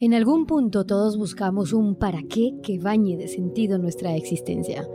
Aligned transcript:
En 0.00 0.14
algún 0.14 0.46
punto 0.46 0.86
todos 0.86 1.18
buscamos 1.18 1.72
un 1.72 1.96
para 1.96 2.20
qué 2.30 2.52
que 2.62 2.78
bañe 2.78 3.16
de 3.16 3.26
sentido 3.26 3.78
nuestra 3.78 4.14
existencia. 4.14 4.86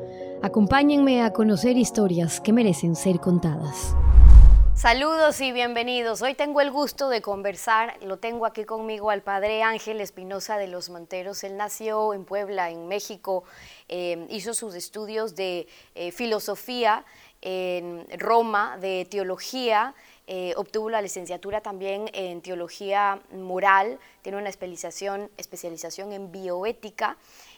Acompáñenme 0.42 1.24
a 1.24 1.34
conocer 1.34 1.76
historias 1.76 2.40
que 2.40 2.54
merecen 2.54 2.96
ser 2.96 3.20
contadas. 3.20 3.98
Saludos 4.76 5.42
y 5.42 5.52
bienvenidos. 5.52 6.22
Hoy 6.22 6.36
tengo 6.36 6.62
el 6.62 6.72
gusto 6.72 7.10
de 7.10 7.22
conversar, 7.22 7.98
lo 8.02 8.16
tengo 8.16 8.46
aquí 8.46 8.64
conmigo 8.64 9.10
al 9.10 9.22
padre 9.22 9.62
Ángel 9.62 10.00
Espinosa 10.00 10.58
de 10.58 10.70
los 10.70 10.90
Monteros. 10.90 11.44
Él 11.44 11.58
nació 11.58 12.14
en 12.14 12.24
Puebla, 12.24 12.70
en 12.72 12.88
México, 12.88 13.44
eh, 13.90 14.26
hizo 14.30 14.54
sus 14.54 14.74
estudios 14.74 15.36
de 15.36 15.68
eh, 15.96 16.14
filosofía 16.14 17.04
en 17.42 18.08
Roma, 18.18 18.78
de 18.80 19.06
teología 19.12 19.96
eh, 20.26 20.54
obtuvo 20.56 20.90
la 20.90 21.02
licenciatura 21.02 21.62
también 21.62 22.10
en 22.14 22.42
teología 22.42 23.22
moral, 23.32 24.00
tiene 24.22 24.38
una 24.38 24.50
especialización, 24.50 25.30
especialización 25.38 26.14
en 26.14 26.32
bioética, 26.32 27.18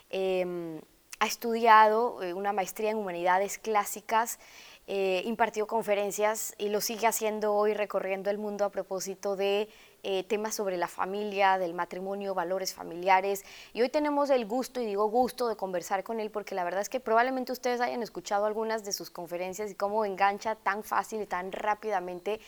em, 0.10 0.82
ha 1.20 1.28
estudiado 1.28 2.22
eh, 2.24 2.34
una 2.34 2.54
maestría 2.54 2.92
en 2.92 2.98
humanidades 2.98 3.58
clásicas, 3.58 4.40
eh, 4.88 5.22
impartió 5.26 5.68
conferencias 5.68 6.54
y 6.58 6.70
lo 6.70 6.82
sigue 6.82 7.08
haciendo 7.08 7.54
hoy 7.54 7.74
recorriendo 7.74 8.30
el 8.30 8.38
mundo 8.38 8.66
a 8.66 8.70
propósito 8.70 9.36
de 9.36 9.68
eh, 10.08 10.24
temas 10.24 10.54
sobre 10.54 10.78
la 10.78 10.88
familia, 10.88 11.58
del 11.58 11.74
matrimonio, 11.74 12.36
valores 12.36 12.76
familiares. 12.76 13.44
Y 13.74 13.82
hoy 13.82 13.90
tenemos 13.90 14.30
el 14.30 14.46
gusto, 14.46 14.80
y 14.80 14.86
digo 14.86 15.10
gusto, 15.10 15.48
de 15.48 15.56
conversar 15.56 16.04
con 16.04 16.20
él, 16.20 16.30
porque 16.30 16.54
la 16.54 16.64
verdad 16.64 16.82
es 16.82 16.90
que 16.90 17.00
probablemente 17.00 17.52
ustedes 17.52 17.82
hayan 17.82 18.04
escuchado 18.04 18.46
algunas 18.46 18.86
de 18.86 18.94
sus 18.94 19.10
conferencias 19.10 19.72
y 19.72 19.74
cómo 19.74 20.06
engancha 20.06 20.54
tan 20.54 20.84
fácil 20.84 21.24
y 21.24 21.26
tan 21.26 21.52
rápidamente 21.52 22.40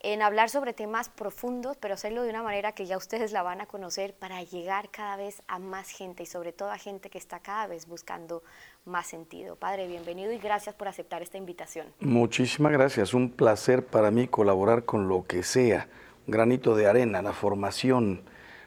en 0.00 0.20
hablar 0.20 0.50
sobre 0.50 0.72
temas 0.72 1.08
profundos, 1.08 1.76
pero 1.76 1.94
hacerlo 1.94 2.24
de 2.24 2.30
una 2.30 2.42
manera 2.42 2.72
que 2.72 2.86
ya 2.86 2.96
ustedes 2.96 3.30
la 3.30 3.44
van 3.44 3.60
a 3.60 3.66
conocer 3.66 4.12
para 4.12 4.42
llegar 4.42 4.90
cada 4.90 5.16
vez 5.16 5.42
a 5.46 5.60
más 5.60 5.90
gente 5.90 6.24
y 6.24 6.26
sobre 6.26 6.52
todo 6.52 6.72
a 6.72 6.78
gente 6.78 7.08
que 7.08 7.18
está 7.18 7.38
cada 7.38 7.68
vez 7.68 7.86
buscando 7.86 8.42
más 8.84 9.06
sentido. 9.06 9.54
Padre, 9.54 9.86
bienvenido 9.86 10.32
y 10.32 10.38
gracias 10.38 10.74
por 10.74 10.88
aceptar 10.88 11.22
esta 11.22 11.38
invitación. 11.38 11.86
Muchísimas 12.00 12.72
gracias, 12.72 13.14
un 13.14 13.30
placer 13.30 13.86
para 13.86 14.10
mí 14.10 14.26
colaborar 14.26 14.84
con 14.84 15.06
lo 15.06 15.24
que 15.24 15.44
sea 15.44 15.88
granito 16.26 16.74
de 16.74 16.86
arena, 16.86 17.22
la 17.22 17.32
formación 17.32 18.22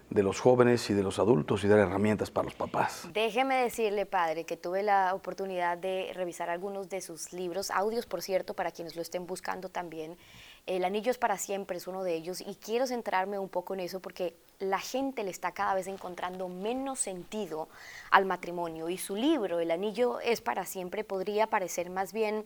de 0.09 0.23
los 0.23 0.39
jóvenes 0.39 0.89
y 0.89 0.93
de 0.93 1.03
los 1.03 1.19
adultos 1.19 1.63
y 1.63 1.67
dar 1.67 1.79
herramientas 1.79 2.31
para 2.31 2.45
los 2.45 2.55
papás. 2.55 3.07
Déjeme 3.13 3.55
decirle, 3.55 4.05
padre, 4.07 4.43
que 4.43 4.57
tuve 4.57 4.81
la 4.81 5.13
oportunidad 5.13 5.77
de 5.77 6.11
revisar 6.15 6.49
algunos 6.49 6.89
de 6.89 7.01
sus 7.01 7.31
libros, 7.31 7.69
audios, 7.69 8.07
por 8.07 8.23
cierto, 8.23 8.55
para 8.55 8.71
quienes 8.71 8.95
lo 8.95 9.03
estén 9.03 9.27
buscando 9.27 9.69
también. 9.69 10.17
El 10.65 10.83
Anillo 10.83 11.11
es 11.11 11.17
para 11.17 11.37
siempre 11.37 11.77
es 11.77 11.87
uno 11.87 12.03
de 12.03 12.15
ellos 12.15 12.41
y 12.41 12.55
quiero 12.55 12.87
centrarme 12.87 13.37
un 13.37 13.49
poco 13.49 13.75
en 13.75 13.81
eso 13.81 13.99
porque 13.99 14.35
la 14.57 14.79
gente 14.79 15.23
le 15.23 15.29
está 15.29 15.51
cada 15.51 15.75
vez 15.75 15.87
encontrando 15.87 16.49
menos 16.49 16.99
sentido 16.99 17.69
al 18.11 18.25
matrimonio 18.25 18.89
y 18.89 18.97
su 18.97 19.15
libro, 19.15 19.59
El 19.59 19.71
Anillo 19.71 20.19
es 20.21 20.41
para 20.41 20.65
siempre, 20.65 21.03
podría 21.03 21.47
parecer 21.47 21.89
más 21.89 22.13
bien... 22.13 22.45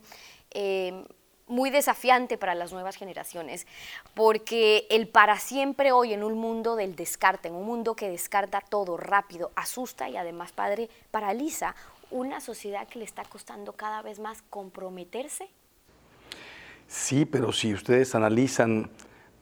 Eh, 0.52 1.05
muy 1.47 1.69
desafiante 1.69 2.38
para 2.38 2.55
las 2.55 2.72
nuevas 2.72 2.95
generaciones, 2.95 3.67
porque 4.13 4.88
el 4.89 5.08
para 5.08 5.39
siempre 5.39 5.91
hoy 5.91 6.13
en 6.13 6.23
un 6.23 6.38
mundo 6.38 6.75
del 6.75 6.95
descarte, 6.95 7.49
en 7.49 7.55
un 7.55 7.66
mundo 7.66 7.95
que 7.95 8.09
descarta 8.09 8.61
todo 8.61 8.97
rápido, 8.97 9.52
asusta 9.55 10.09
y 10.09 10.17
además, 10.17 10.52
padre, 10.52 10.89
paraliza 11.11 11.75
una 12.11 12.39
sociedad 12.39 12.88
que 12.88 12.99
le 12.99 13.05
está 13.05 13.23
costando 13.25 13.73
cada 13.73 14.02
vez 14.02 14.19
más 14.19 14.44
comprometerse. 14.49 15.49
Sí, 16.88 17.25
pero 17.25 17.52
si 17.52 17.73
ustedes 17.73 18.14
analizan, 18.16 18.89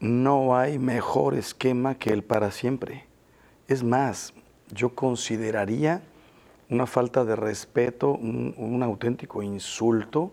no 0.00 0.56
hay 0.56 0.78
mejor 0.78 1.34
esquema 1.34 1.94
que 1.96 2.10
el 2.10 2.24
para 2.24 2.50
siempre. 2.50 3.04
Es 3.68 3.82
más, 3.82 4.32
yo 4.70 4.94
consideraría 4.94 6.02
una 6.70 6.86
falta 6.86 7.24
de 7.24 7.36
respeto, 7.36 8.12
un, 8.12 8.54
un 8.56 8.82
auténtico 8.82 9.42
insulto, 9.42 10.32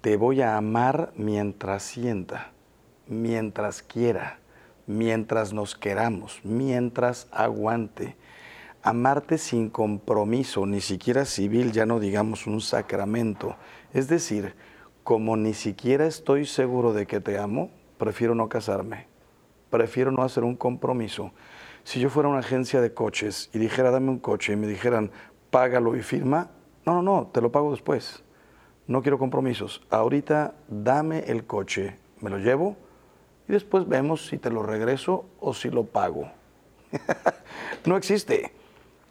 te 0.00 0.16
voy 0.16 0.40
a 0.40 0.56
amar 0.56 1.12
mientras 1.16 1.82
sienta, 1.82 2.52
mientras 3.06 3.82
quiera, 3.82 4.38
mientras 4.86 5.52
nos 5.52 5.74
queramos, 5.74 6.40
mientras 6.42 7.28
aguante. 7.30 8.16
Amarte 8.82 9.36
sin 9.36 9.68
compromiso, 9.68 10.64
ni 10.64 10.80
siquiera 10.80 11.26
civil, 11.26 11.72
ya 11.72 11.84
no 11.84 12.00
digamos 12.00 12.46
un 12.46 12.62
sacramento. 12.62 13.56
Es 13.92 14.08
decir, 14.08 14.54
como 15.04 15.36
ni 15.36 15.52
siquiera 15.52 16.06
estoy 16.06 16.46
seguro 16.46 16.94
de 16.94 17.06
que 17.06 17.20
te 17.20 17.38
amo, 17.38 17.70
prefiero 17.98 18.34
no 18.34 18.48
casarme, 18.48 19.06
prefiero 19.68 20.12
no 20.12 20.22
hacer 20.22 20.44
un 20.44 20.56
compromiso. 20.56 21.32
Si 21.84 22.00
yo 22.00 22.08
fuera 22.08 22.30
una 22.30 22.38
agencia 22.38 22.80
de 22.80 22.94
coches 22.94 23.50
y 23.52 23.58
dijera 23.58 23.90
dame 23.90 24.08
un 24.08 24.18
coche 24.18 24.54
y 24.54 24.56
me 24.56 24.66
dijeran 24.66 25.10
págalo 25.50 25.94
y 25.94 26.02
firma, 26.02 26.52
no, 26.86 26.94
no, 26.94 27.02
no, 27.02 27.26
te 27.26 27.42
lo 27.42 27.52
pago 27.52 27.70
después 27.70 28.24
no 28.90 29.02
quiero 29.02 29.20
compromisos. 29.20 29.80
Ahorita 29.88 30.52
dame 30.66 31.20
el 31.28 31.44
coche, 31.46 31.96
me 32.20 32.28
lo 32.28 32.38
llevo 32.38 32.76
y 33.48 33.52
después 33.52 33.86
vemos 33.86 34.26
si 34.26 34.36
te 34.36 34.50
lo 34.50 34.64
regreso 34.64 35.26
o 35.38 35.54
si 35.54 35.70
lo 35.70 35.84
pago. 35.84 36.28
no 37.86 37.96
existe. 37.96 38.52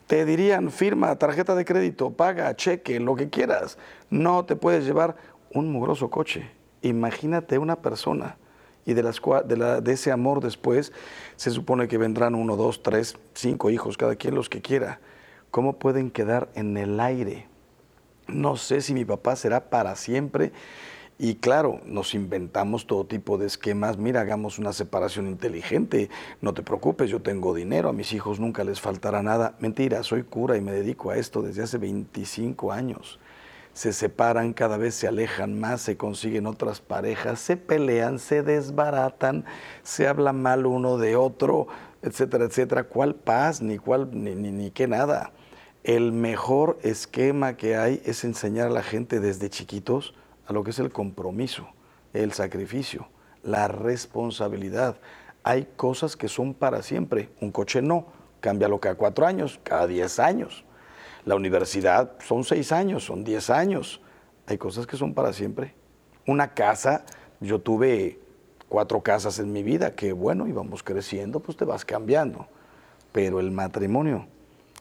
Te 0.06 0.26
dirían, 0.26 0.70
firma, 0.70 1.16
tarjeta 1.16 1.54
de 1.54 1.64
crédito, 1.64 2.10
paga, 2.10 2.54
cheque, 2.56 3.00
lo 3.00 3.16
que 3.16 3.30
quieras. 3.30 3.78
No 4.10 4.44
te 4.44 4.54
puedes 4.54 4.84
llevar 4.84 5.16
un 5.54 5.72
mugroso 5.72 6.10
coche. 6.10 6.50
Imagínate 6.82 7.56
una 7.56 7.76
persona 7.76 8.36
y 8.84 8.92
de, 8.92 9.02
de 9.02 9.92
ese 9.92 10.12
amor 10.12 10.42
después 10.42 10.92
se 11.36 11.50
supone 11.50 11.88
que 11.88 11.96
vendrán 11.96 12.34
uno, 12.34 12.56
dos, 12.56 12.82
tres, 12.82 13.16
cinco 13.32 13.70
hijos, 13.70 13.96
cada 13.96 14.16
quien 14.16 14.34
los 14.34 14.50
que 14.50 14.60
quiera. 14.60 15.00
¿Cómo 15.50 15.78
pueden 15.78 16.10
quedar 16.10 16.50
en 16.54 16.76
el 16.76 17.00
aire? 17.00 17.49
No 18.30 18.56
sé 18.56 18.80
si 18.80 18.94
mi 18.94 19.04
papá 19.04 19.36
será 19.36 19.70
para 19.70 19.96
siempre. 19.96 20.52
Y 21.22 21.34
claro, 21.34 21.82
nos 21.84 22.14
inventamos 22.14 22.86
todo 22.86 23.04
tipo 23.04 23.36
de 23.36 23.46
esquemas. 23.46 23.98
Mira, 23.98 24.22
hagamos 24.22 24.58
una 24.58 24.72
separación 24.72 25.26
inteligente. 25.28 26.08
No 26.40 26.54
te 26.54 26.62
preocupes, 26.62 27.10
yo 27.10 27.20
tengo 27.20 27.54
dinero, 27.54 27.90
a 27.90 27.92
mis 27.92 28.14
hijos 28.14 28.40
nunca 28.40 28.64
les 28.64 28.80
faltará 28.80 29.22
nada. 29.22 29.54
Mentira, 29.58 30.02
soy 30.02 30.22
cura 30.22 30.56
y 30.56 30.62
me 30.62 30.72
dedico 30.72 31.10
a 31.10 31.18
esto 31.18 31.42
desde 31.42 31.62
hace 31.62 31.76
25 31.76 32.72
años. 32.72 33.18
Se 33.74 33.92
separan, 33.92 34.54
cada 34.54 34.78
vez 34.78 34.94
se 34.94 35.08
alejan 35.08 35.60
más, 35.60 35.82
se 35.82 35.98
consiguen 35.98 36.46
otras 36.46 36.80
parejas, 36.80 37.38
se 37.38 37.58
pelean, 37.58 38.18
se 38.18 38.42
desbaratan, 38.42 39.44
se 39.82 40.08
habla 40.08 40.32
mal 40.32 40.64
uno 40.64 40.96
de 40.96 41.16
otro, 41.16 41.68
etcétera, 42.00 42.46
etcétera. 42.46 42.84
¿Cuál 42.84 43.14
paz? 43.14 43.60
Ni 43.60 43.76
cuál, 43.76 44.08
ni, 44.10 44.34
ni, 44.34 44.52
ni 44.52 44.70
qué 44.70 44.88
nada 44.88 45.32
el 45.84 46.12
mejor 46.12 46.78
esquema 46.82 47.56
que 47.56 47.76
hay 47.76 48.02
es 48.04 48.24
enseñar 48.24 48.66
a 48.66 48.70
la 48.70 48.82
gente 48.82 49.18
desde 49.18 49.48
chiquitos 49.48 50.14
a 50.46 50.52
lo 50.52 50.62
que 50.62 50.70
es 50.70 50.78
el 50.78 50.92
compromiso, 50.92 51.68
el 52.12 52.32
sacrificio, 52.32 53.08
la 53.42 53.68
responsabilidad. 53.68 54.96
Hay 55.42 55.68
cosas 55.76 56.16
que 56.16 56.28
son 56.28 56.52
para 56.52 56.82
siempre. 56.82 57.30
Un 57.40 57.50
coche 57.50 57.80
no, 57.80 58.06
cámbialo 58.40 58.78
cada 58.78 58.96
cuatro 58.96 59.26
años, 59.26 59.58
cada 59.62 59.86
diez 59.86 60.18
años. 60.18 60.64
La 61.24 61.34
universidad 61.34 62.12
son 62.20 62.44
seis 62.44 62.72
años, 62.72 63.04
son 63.04 63.24
diez 63.24 63.48
años. 63.48 64.02
Hay 64.46 64.58
cosas 64.58 64.86
que 64.86 64.96
son 64.96 65.14
para 65.14 65.32
siempre. 65.32 65.74
Una 66.26 66.52
casa, 66.52 67.04
yo 67.40 67.60
tuve 67.60 68.18
cuatro 68.68 69.00
casas 69.02 69.38
en 69.38 69.52
mi 69.52 69.62
vida, 69.62 69.94
que 69.94 70.12
bueno, 70.12 70.46
íbamos 70.46 70.82
creciendo, 70.82 71.40
pues 71.40 71.56
te 71.56 71.64
vas 71.64 71.84
cambiando. 71.84 72.46
Pero 73.12 73.40
el 73.40 73.50
matrimonio, 73.50 74.26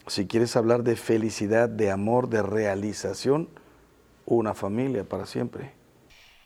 si 0.09 0.27
quieres 0.27 0.55
hablar 0.55 0.83
de 0.83 0.95
felicidad, 0.95 1.69
de 1.69 1.91
amor, 1.91 2.29
de 2.29 2.41
realización, 2.41 3.49
una 4.25 4.53
familia 4.53 5.03
para 5.03 5.25
siempre. 5.25 5.73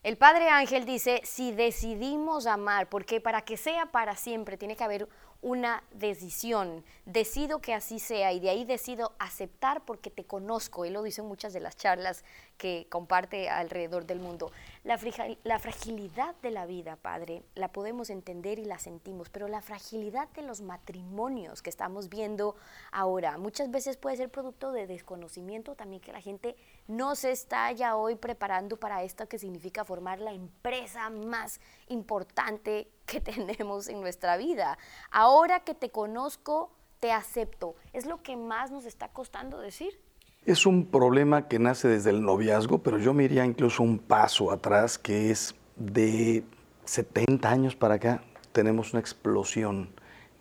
El 0.03 0.17
Padre 0.17 0.49
Ángel 0.49 0.85
dice, 0.85 1.21
si 1.23 1.53
decidimos 1.53 2.45
amar, 2.45 2.89
porque 2.89 3.21
para 3.21 3.41
que 3.41 3.55
sea 3.55 3.85
para 3.85 4.17
siempre 4.17 4.57
tiene 4.57 4.75
que 4.75 4.83
haber 4.83 5.07
una 5.43 5.83
decisión. 5.91 6.83
Decido 7.05 7.59
que 7.59 7.73
así 7.73 7.99
sea 7.99 8.31
y 8.31 8.39
de 8.39 8.49
ahí 8.49 8.65
decido 8.65 9.13
aceptar 9.19 9.85
porque 9.85 10.09
te 10.09 10.23
conozco. 10.23 10.85
Él 10.85 10.93
lo 10.93 11.03
dice 11.03 11.21
en 11.21 11.27
muchas 11.27 11.53
de 11.53 11.59
las 11.59 11.75
charlas 11.75 12.23
que 12.57 12.87
comparte 12.89 13.49
alrededor 13.49 14.05
del 14.05 14.19
mundo. 14.19 14.51
La, 14.83 14.97
la, 15.43 15.59
fragilidad 15.59 16.35
de 16.41 16.51
la 16.51 16.65
vida, 16.65 16.95
Padre, 16.95 17.43
la 17.55 17.67
podemos 17.71 18.09
entender 18.09 18.57
y 18.57 18.65
la 18.65 18.79
sentimos, 18.79 19.29
pero 19.29 19.47
la 19.47 19.61
fragilidad 19.61 20.29
de 20.29 20.43
los 20.43 20.61
matrimonios 20.61 21.61
que 21.61 21.69
estamos 21.69 22.09
viendo 22.09 22.55
ahora 22.91 23.37
muchas 23.37 23.69
veces 23.69 23.97
puede 23.97 24.17
ser 24.17 24.29
producto 24.29 24.71
de 24.71 24.87
desconocimiento 24.87 25.75
también 25.75 26.01
que 26.01 26.13
la 26.13 26.21
gente 26.21 26.55
no 26.87 27.15
se 27.15 27.31
está 27.31 27.71
ya 27.71 27.95
hoy 27.95 28.15
preparando 28.15 28.77
para 28.77 29.03
esto 29.03 29.27
que 29.27 29.39
significa 29.39 29.85
formar 29.85 30.19
la 30.19 30.33
empresa 30.33 31.09
más 31.09 31.59
importante 31.87 32.89
que 33.05 33.21
tenemos 33.21 33.87
en 33.87 34.01
nuestra 34.01 34.37
vida. 34.37 34.77
Ahora 35.11 35.61
que 35.61 35.73
te 35.73 35.89
conozco, 35.89 36.71
te 36.99 37.11
acepto. 37.11 37.75
Es 37.91 38.05
lo 38.05 38.21
que 38.21 38.37
más 38.37 38.71
nos 38.71 38.85
está 38.85 39.09
costando 39.09 39.59
decir. 39.59 39.99
Es 40.45 40.65
un 40.65 40.85
problema 40.85 41.47
que 41.47 41.57
nace 41.57 41.87
desde 41.87 42.09
el 42.09 42.21
noviazgo, 42.21 42.79
pero 42.79 42.97
yo 42.97 43.13
me 43.13 43.23
iría 43.23 43.45
incluso 43.45 43.81
un 43.81 43.97
paso 43.97 44.51
atrás, 44.51 44.97
que 44.97 45.31
es 45.31 45.55
de 45.77 46.43
70 46.83 47.49
años 47.49 47.75
para 47.75 47.95
acá, 47.95 48.23
tenemos 48.51 48.91
una 48.91 48.99
explosión 48.99 49.89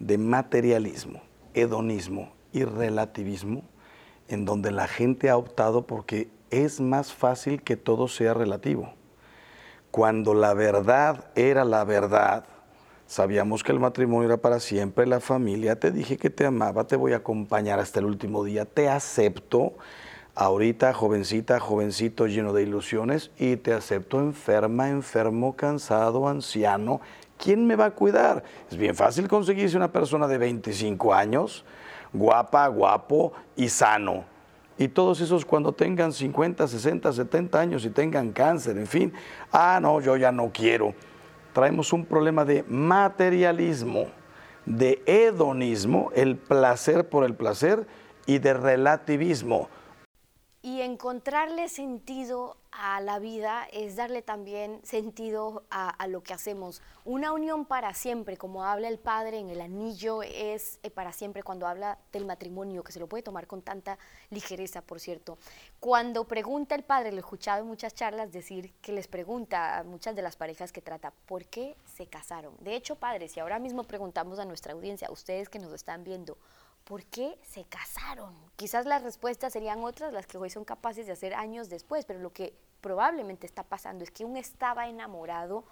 de 0.00 0.19
materialismo. 0.19 1.23
hedonismo 1.55 2.33
y 2.53 2.65
relativismo 2.65 3.62
en 4.29 4.45
donde 4.45 4.71
la 4.71 4.89
gente 4.89 5.31
ha 5.31 5.37
optado 5.37 5.87
porque 5.87 6.29
es 6.51 6.81
más 6.81 7.13
fácil 7.13 7.63
que 7.63 7.77
todo 7.77 8.09
sea 8.09 8.35
relativo. 8.35 8.95
Cuando 9.91 10.35
la 10.35 10.55
verdad 10.55 11.31
era 11.35 11.65
la 11.65 11.85
verdad, 11.85 12.45
sabíamos 13.07 13.63
que 13.63 13.73
el 13.73 13.81
matrimonio 13.81 14.29
era 14.29 14.39
para 14.39 14.59
siempre, 14.59 15.07
la 15.07 15.21
familia, 15.21 15.79
te 15.79 15.91
dije 15.91 16.17
que 16.17 16.31
te 16.31 16.47
amaba, 16.47 16.87
te 16.87 16.97
voy 16.97 17.13
a 17.13 17.17
acompañar 17.17 17.79
hasta 17.79 18.01
el 18.01 18.07
último 18.07 18.43
día, 18.43 18.65
te 18.65 18.89
acepto, 18.89 19.75
ahorita 20.35 20.95
jovencita, 20.95 21.61
jovencito 21.61 22.27
lleno 22.27 22.55
de 22.55 22.63
ilusiones, 22.63 23.31
y 23.39 23.57
te 23.57 23.75
acepto 23.75 24.19
enferma, 24.21 24.89
enfermo, 24.89 25.57
cansado, 25.57 26.27
anciano. 26.29 27.03
¿Quién 27.37 27.67
me 27.67 27.77
va 27.77 27.87
a 27.87 27.91
cuidar? 27.91 28.45
Es 28.71 28.77
bien 28.77 28.95
fácil 28.95 29.29
conseguirse 29.29 29.77
una 29.77 29.93
persona 29.93 30.27
de 30.27 30.39
25 30.39 31.13
años, 31.13 31.67
guapa, 32.12 32.67
guapo 32.69 33.32
y 33.56 33.69
sano. 33.69 34.25
Y 34.79 34.88
todos 34.88 35.20
esos 35.20 35.44
cuando 35.44 35.73
tengan 35.73 36.12
50, 36.12 36.67
60, 36.67 37.12
70 37.12 37.61
años 37.61 37.85
y 37.85 37.91
tengan 37.91 38.32
cáncer, 38.32 38.79
en 38.79 38.87
fin, 38.87 39.12
ah, 39.53 39.79
no, 39.81 40.00
yo 40.00 40.17
ya 40.17 40.32
no 40.32 40.50
quiero. 40.53 40.94
Traemos 41.53 41.93
un 41.93 42.05
problema 42.05 42.44
de 42.44 42.64
materialismo, 42.67 44.06
de 44.64 45.03
hedonismo, 45.06 46.11
el 46.14 46.37
placer 46.37 47.09
por 47.09 47.25
el 47.25 47.35
placer, 47.35 47.87
y 48.26 48.38
de 48.38 48.55
relativismo. 48.55 49.69
Encontrarle 50.93 51.71
sentido 51.71 52.59
a 52.71 53.00
la 53.00 53.19
vida 53.19 53.67
es 53.73 53.97
darle 53.97 54.21
también 54.21 54.79
sentido 54.85 55.65
a, 55.71 56.06
lo 56.06 56.23
que 56.23 56.35
hacemos. 56.35 56.83
Una 57.06 57.33
unión 57.33 57.65
para 57.65 57.94
siempre, 57.94 58.37
como 58.37 58.67
habla 58.67 58.89
el 58.89 58.99
padre 58.99 59.39
en 59.39 59.49
el 59.49 59.62
anillo, 59.62 60.23
es 60.23 60.79
eh, 60.83 60.91
para 60.91 61.15
siempre 61.15 61.43
cuando 61.43 61.67
habla 61.67 61.97
del 62.12 62.27
matrimonio, 62.27 62.85
que 62.85 62.93
se 62.93 63.00
lo 63.00 63.06
puede 63.06 63.23
tomar 63.23 63.47
con 63.47 63.62
tanta 63.62 63.99
ligereza, 64.29 64.83
por 64.83 65.00
cierto. 65.00 65.39
Cuando 65.81 66.25
pregunta 66.25 66.75
el 66.75 66.85
padre, 66.85 67.11
lo 67.11 67.17
he 67.17 67.21
escuchado 67.21 67.62
en 67.62 67.69
muchas 67.69 67.95
charlas 67.95 68.31
decir 68.31 68.75
que 68.83 68.93
les 68.93 69.09
pregunta 69.09 69.79
a 69.79 69.85
muchas 69.85 70.15
de 70.15 70.21
las 70.21 70.37
parejas 70.37 70.73
que 70.73 70.83
trata, 70.83 71.11
¿por 71.25 71.47
qué 71.47 71.75
se 71.97 72.06
casaron? 72.06 72.55
De 72.61 72.77
hecho, 72.77 72.97
padre, 72.97 73.29
si 73.29 73.41
ahora 73.41 73.59
mismo 73.59 73.85
preguntamos 73.85 74.38
a 74.38 74.45
nuestra 74.45 74.75
audiencia, 74.75 75.09
a 75.09 75.12
ustedes 75.12 75.49
que 75.49 75.59
nos 75.59 75.73
están 75.73 76.05
viendo, 76.05 76.37
¿por 76.84 77.05
qué 77.05 77.38
se 77.43 77.64
casaron? 77.64 78.34
Quizás 78.56 78.87
las 78.87 79.02
respuestas 79.02 79.52
serían 79.52 79.82
otras, 79.84 80.12
las 80.12 80.26
que 80.26 80.38
hoy 80.38 80.50
son 80.50 80.64
capaces 80.64 81.06
de 81.06 81.12
hacer 81.12 81.34
años 81.34 81.69
después, 81.69 82.05
pero 82.05 82.20
lo 82.20 82.32
que 82.32 82.55
probablemente 82.81 83.46
está 83.46 83.62
pasando 83.62 84.05
es 84.05 84.11
que 84.11 84.25
un 84.25 84.37
estaba 84.37 84.88
enamorado 84.88 85.64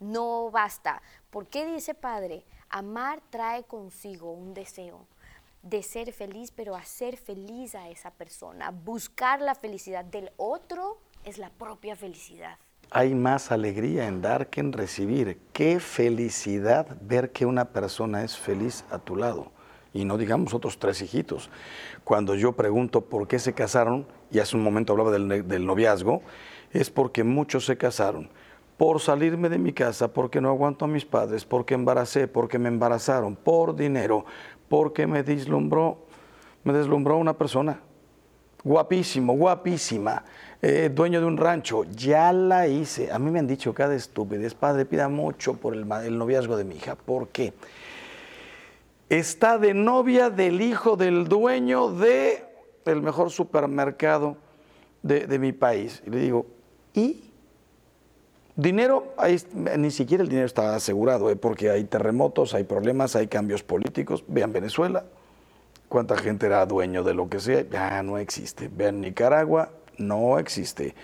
no 0.00 0.50
basta. 0.50 1.02
¿Por 1.30 1.46
qué 1.46 1.66
dice 1.66 1.94
Padre? 1.94 2.44
Amar 2.68 3.22
trae 3.30 3.64
consigo 3.64 4.32
un 4.32 4.52
deseo 4.52 5.06
de 5.62 5.82
ser 5.82 6.12
feliz, 6.12 6.52
pero 6.52 6.76
hacer 6.76 7.16
feliz 7.16 7.74
a 7.74 7.88
esa 7.88 8.10
persona. 8.10 8.70
Buscar 8.70 9.40
la 9.40 9.54
felicidad 9.54 10.04
del 10.04 10.30
otro 10.36 10.98
es 11.24 11.38
la 11.38 11.50
propia 11.50 11.96
felicidad. 11.96 12.58
Hay 12.90 13.16
más 13.16 13.50
alegría 13.50 14.06
en 14.06 14.22
dar 14.22 14.48
que 14.48 14.60
en 14.60 14.72
recibir. 14.72 15.40
Qué 15.52 15.80
felicidad 15.80 16.96
ver 17.00 17.32
que 17.32 17.46
una 17.46 17.72
persona 17.72 18.22
es 18.22 18.36
feliz 18.36 18.84
a 18.90 18.98
tu 18.98 19.16
lado 19.16 19.55
y 19.96 20.04
no 20.04 20.18
digamos 20.18 20.52
otros 20.52 20.78
tres 20.78 21.00
hijitos. 21.00 21.50
Cuando 22.04 22.34
yo 22.34 22.52
pregunto 22.52 23.00
por 23.00 23.26
qué 23.26 23.38
se 23.38 23.54
casaron, 23.54 24.06
y 24.30 24.38
hace 24.38 24.56
un 24.56 24.62
momento 24.62 24.92
hablaba 24.92 25.10
del, 25.10 25.66
noviazgo, 25.66 26.22
es 26.72 26.90
porque 26.90 27.24
muchos 27.24 27.64
se 27.64 27.76
casaron 27.76 28.28
por 28.76 29.00
salirme 29.00 29.48
de 29.48 29.58
mi 29.58 29.72
casa, 29.72 30.12
porque 30.12 30.40
no 30.40 30.50
aguanto 30.50 30.84
a 30.84 30.88
mis 30.88 31.06
padres, 31.06 31.46
porque 31.46 31.72
embaracé, 31.72 32.28
porque 32.28 32.58
me 32.58 32.68
embarazaron, 32.68 33.34
por 33.34 33.74
dinero, 33.74 34.26
porque 34.68 35.06
me 35.06 35.22
deslumbró, 35.22 35.98
me 36.62 36.74
deslumbró 36.74 37.16
una 37.16 37.32
persona. 37.32 37.80
Guapísimo, 38.62 39.32
guapísima, 39.34 40.24
eh, 40.60 40.90
dueño 40.92 41.20
de 41.20 41.26
un 41.26 41.38
rancho, 41.38 41.84
ya 41.84 42.32
la 42.32 42.66
hice. 42.66 43.10
A 43.10 43.18
mí 43.18 43.30
me 43.30 43.38
han 43.38 43.46
dicho 43.46 43.72
cada 43.72 43.94
estupidez, 43.94 44.54
padre, 44.54 44.84
pida 44.84 45.08
mucho 45.08 45.54
por 45.54 45.72
el, 45.72 45.90
el 46.04 46.18
noviazgo 46.18 46.56
de 46.56 46.64
mi 46.64 46.74
hija. 46.74 46.96
¿Por 46.96 47.28
qué? 47.28 47.54
Está 49.08 49.58
de 49.58 49.74
novia 49.74 50.30
del 50.30 50.60
hijo 50.60 50.96
del 50.96 51.28
dueño 51.28 51.90
de 51.92 52.44
el 52.84 53.02
mejor 53.02 53.30
supermercado 53.30 54.36
de, 55.02 55.38
mi 55.38 55.52
país. 55.52 56.02
Y 56.06 56.10
le 56.10 56.18
digo, 56.18 56.46
¿y? 56.94 57.22
Dinero, 58.56 59.12
ahí, 59.18 59.38
ni 59.76 59.90
siquiera 59.90 60.22
el 60.22 60.30
dinero 60.30 60.46
está 60.46 60.74
asegurado, 60.74 61.30
¿eh? 61.30 61.36
porque 61.36 61.70
hay 61.70 61.84
terremotos, 61.84 62.54
hay 62.54 62.64
problemas, 62.64 63.14
hay 63.14 63.26
cambios 63.26 63.62
políticos. 63.62 64.24
Vean 64.28 64.52
Venezuela, 64.52 65.04
cuánta 65.88 66.16
gente 66.16 66.46
era 66.46 66.64
dueño 66.64 67.04
de 67.04 67.12
lo 67.12 67.28
que 67.28 67.38
sea, 67.38 67.62
ya 67.68 68.02
no 68.02 68.18
existe. 68.18 68.70
Vean 68.72 69.02
Nicaragua, 69.02 69.70
no 69.98 70.38
existe. 70.38 70.94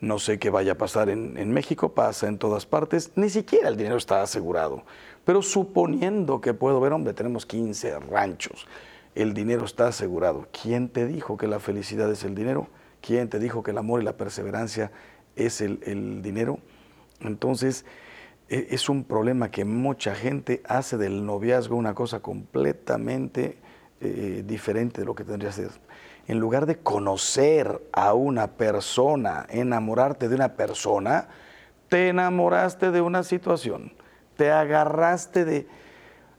No 0.00 0.18
sé 0.18 0.38
qué 0.38 0.48
vaya 0.48 0.72
a 0.72 0.78
pasar 0.78 1.10
en, 1.10 1.52
México, 1.52 1.92
pasa 1.92 2.26
en 2.26 2.38
todas 2.38 2.64
partes, 2.64 3.12
ni 3.16 3.28
siquiera 3.28 3.68
el 3.68 3.76
dinero 3.76 3.98
está 3.98 4.22
asegurado. 4.22 4.82
Pero 5.26 5.42
suponiendo 5.42 6.40
que 6.40 6.54
puedo 6.54 6.80
ver, 6.80 6.92
hombre, 6.92 7.12
tenemos 7.12 7.44
15 7.44 8.00
ranchos, 8.00 8.66
el 9.14 9.34
dinero 9.34 9.66
está 9.66 9.88
asegurado. 9.88 10.48
¿Quién 10.62 10.88
te 10.88 11.06
dijo 11.06 11.36
que 11.36 11.46
la 11.46 11.60
felicidad 11.60 12.10
es 12.10 12.24
el 12.24 12.34
dinero? 12.34 12.68
¿Quién 13.02 13.28
te 13.28 13.38
dijo 13.38 13.62
que 13.62 13.72
el 13.72 13.78
amor 13.78 14.00
y 14.00 14.04
la 14.04 14.16
perseverancia 14.16 14.90
es 15.36 15.60
el, 15.60 16.22
dinero? 16.22 16.60
Entonces, 17.20 17.84
e, 18.48 18.68
es 18.70 18.88
un 18.88 19.04
problema 19.04 19.50
que 19.50 19.66
mucha 19.66 20.14
gente 20.14 20.62
hace 20.66 20.96
del 20.96 21.26
noviazgo 21.26 21.76
una 21.76 21.94
cosa 21.94 22.20
completamente 22.20 23.58
eh, 24.00 24.42
diferente 24.46 25.02
de 25.02 25.06
lo 25.06 25.14
que 25.14 25.24
tendría 25.24 25.50
que 25.50 25.56
ser. 25.56 25.70
En 26.30 26.38
lugar 26.38 26.66
de 26.66 26.78
conocer 26.78 27.80
a 27.92 28.14
una 28.14 28.46
persona, 28.52 29.46
enamorarte 29.50 30.28
de 30.28 30.36
una 30.36 30.54
persona, 30.54 31.28
te 31.88 32.08
enamoraste 32.08 32.90
de 32.90 33.00
una 33.00 33.22
situación 33.22 33.92
te 34.40 34.50
agarraste 34.50 35.44
de 35.44 35.66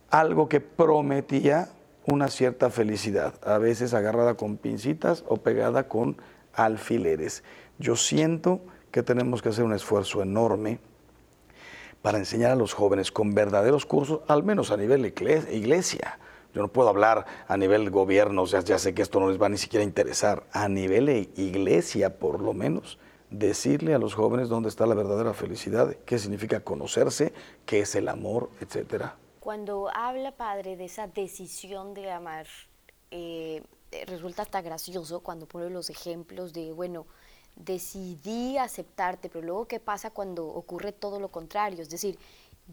algo 0.09 0.49
que 0.49 0.59
prometía 0.59 1.69
una 2.07 2.29
cierta 2.29 2.71
felicidad, 2.71 3.35
a 3.45 3.59
veces 3.59 3.93
agarrada 3.93 4.33
con 4.33 4.57
pincitas 4.57 5.23
o 5.27 5.37
pegada 5.37 5.87
con 5.87 6.17
alfileres. 6.55 7.43
Yo 7.77 7.95
siento 7.95 8.59
que 8.89 9.03
tenemos 9.03 9.43
que 9.43 9.49
hacer 9.49 9.65
un 9.65 9.73
esfuerzo 9.73 10.23
enorme 10.23 10.79
para 12.01 12.17
enseñar 12.17 12.49
a 12.49 12.55
los 12.55 12.73
jóvenes 12.73 13.11
con 13.11 13.35
verdaderos 13.35 13.85
cursos, 13.85 14.21
al 14.27 14.41
menos 14.41 14.71
a 14.71 14.77
nivel 14.77 15.05
iglesia. 15.05 16.17
Yo 16.53 16.61
no 16.61 16.67
puedo 16.67 16.89
hablar 16.89 17.25
a 17.47 17.57
nivel 17.57 17.89
gobierno, 17.89 18.43
o 18.43 18.47
sea, 18.47 18.61
ya 18.61 18.77
sé 18.77 18.93
que 18.93 19.01
esto 19.01 19.19
no 19.19 19.29
les 19.29 19.41
va 19.41 19.49
ni 19.49 19.57
siquiera 19.57 19.83
a 19.83 19.87
interesar. 19.87 20.43
A 20.51 20.67
nivel 20.67 21.09
iglesia, 21.35 22.19
por 22.19 22.41
lo 22.41 22.53
menos, 22.53 22.97
decirle 23.29 23.93
a 23.93 23.97
los 23.97 24.13
jóvenes 24.13 24.49
dónde 24.49 24.69
está 24.69 24.85
la 24.85 24.95
verdadera 24.95 25.33
felicidad, 25.33 25.95
qué 26.05 26.19
significa 26.19 26.59
conocerse, 26.59 27.33
qué 27.65 27.79
es 27.79 27.95
el 27.95 28.09
amor, 28.09 28.49
etcétera. 28.59 29.15
Cuando 29.39 29.89
habla 29.93 30.31
padre 30.33 30.75
de 30.75 30.85
esa 30.85 31.07
decisión 31.07 31.93
de 31.93 32.11
amar, 32.11 32.45
eh, 33.09 33.63
resulta 34.05 34.43
hasta 34.43 34.61
gracioso 34.61 35.21
cuando 35.21 35.47
pone 35.47 35.69
los 35.69 35.89
ejemplos 35.89 36.53
de, 36.53 36.71
bueno, 36.73 37.07
decidí 37.55 38.57
aceptarte, 38.57 39.29
pero 39.29 39.45
luego 39.45 39.67
qué 39.67 39.79
pasa 39.79 40.11
cuando 40.11 40.45
ocurre 40.45 40.91
todo 40.91 41.19
lo 41.19 41.29
contrario, 41.29 41.81
es 41.81 41.89
decir, 41.89 42.17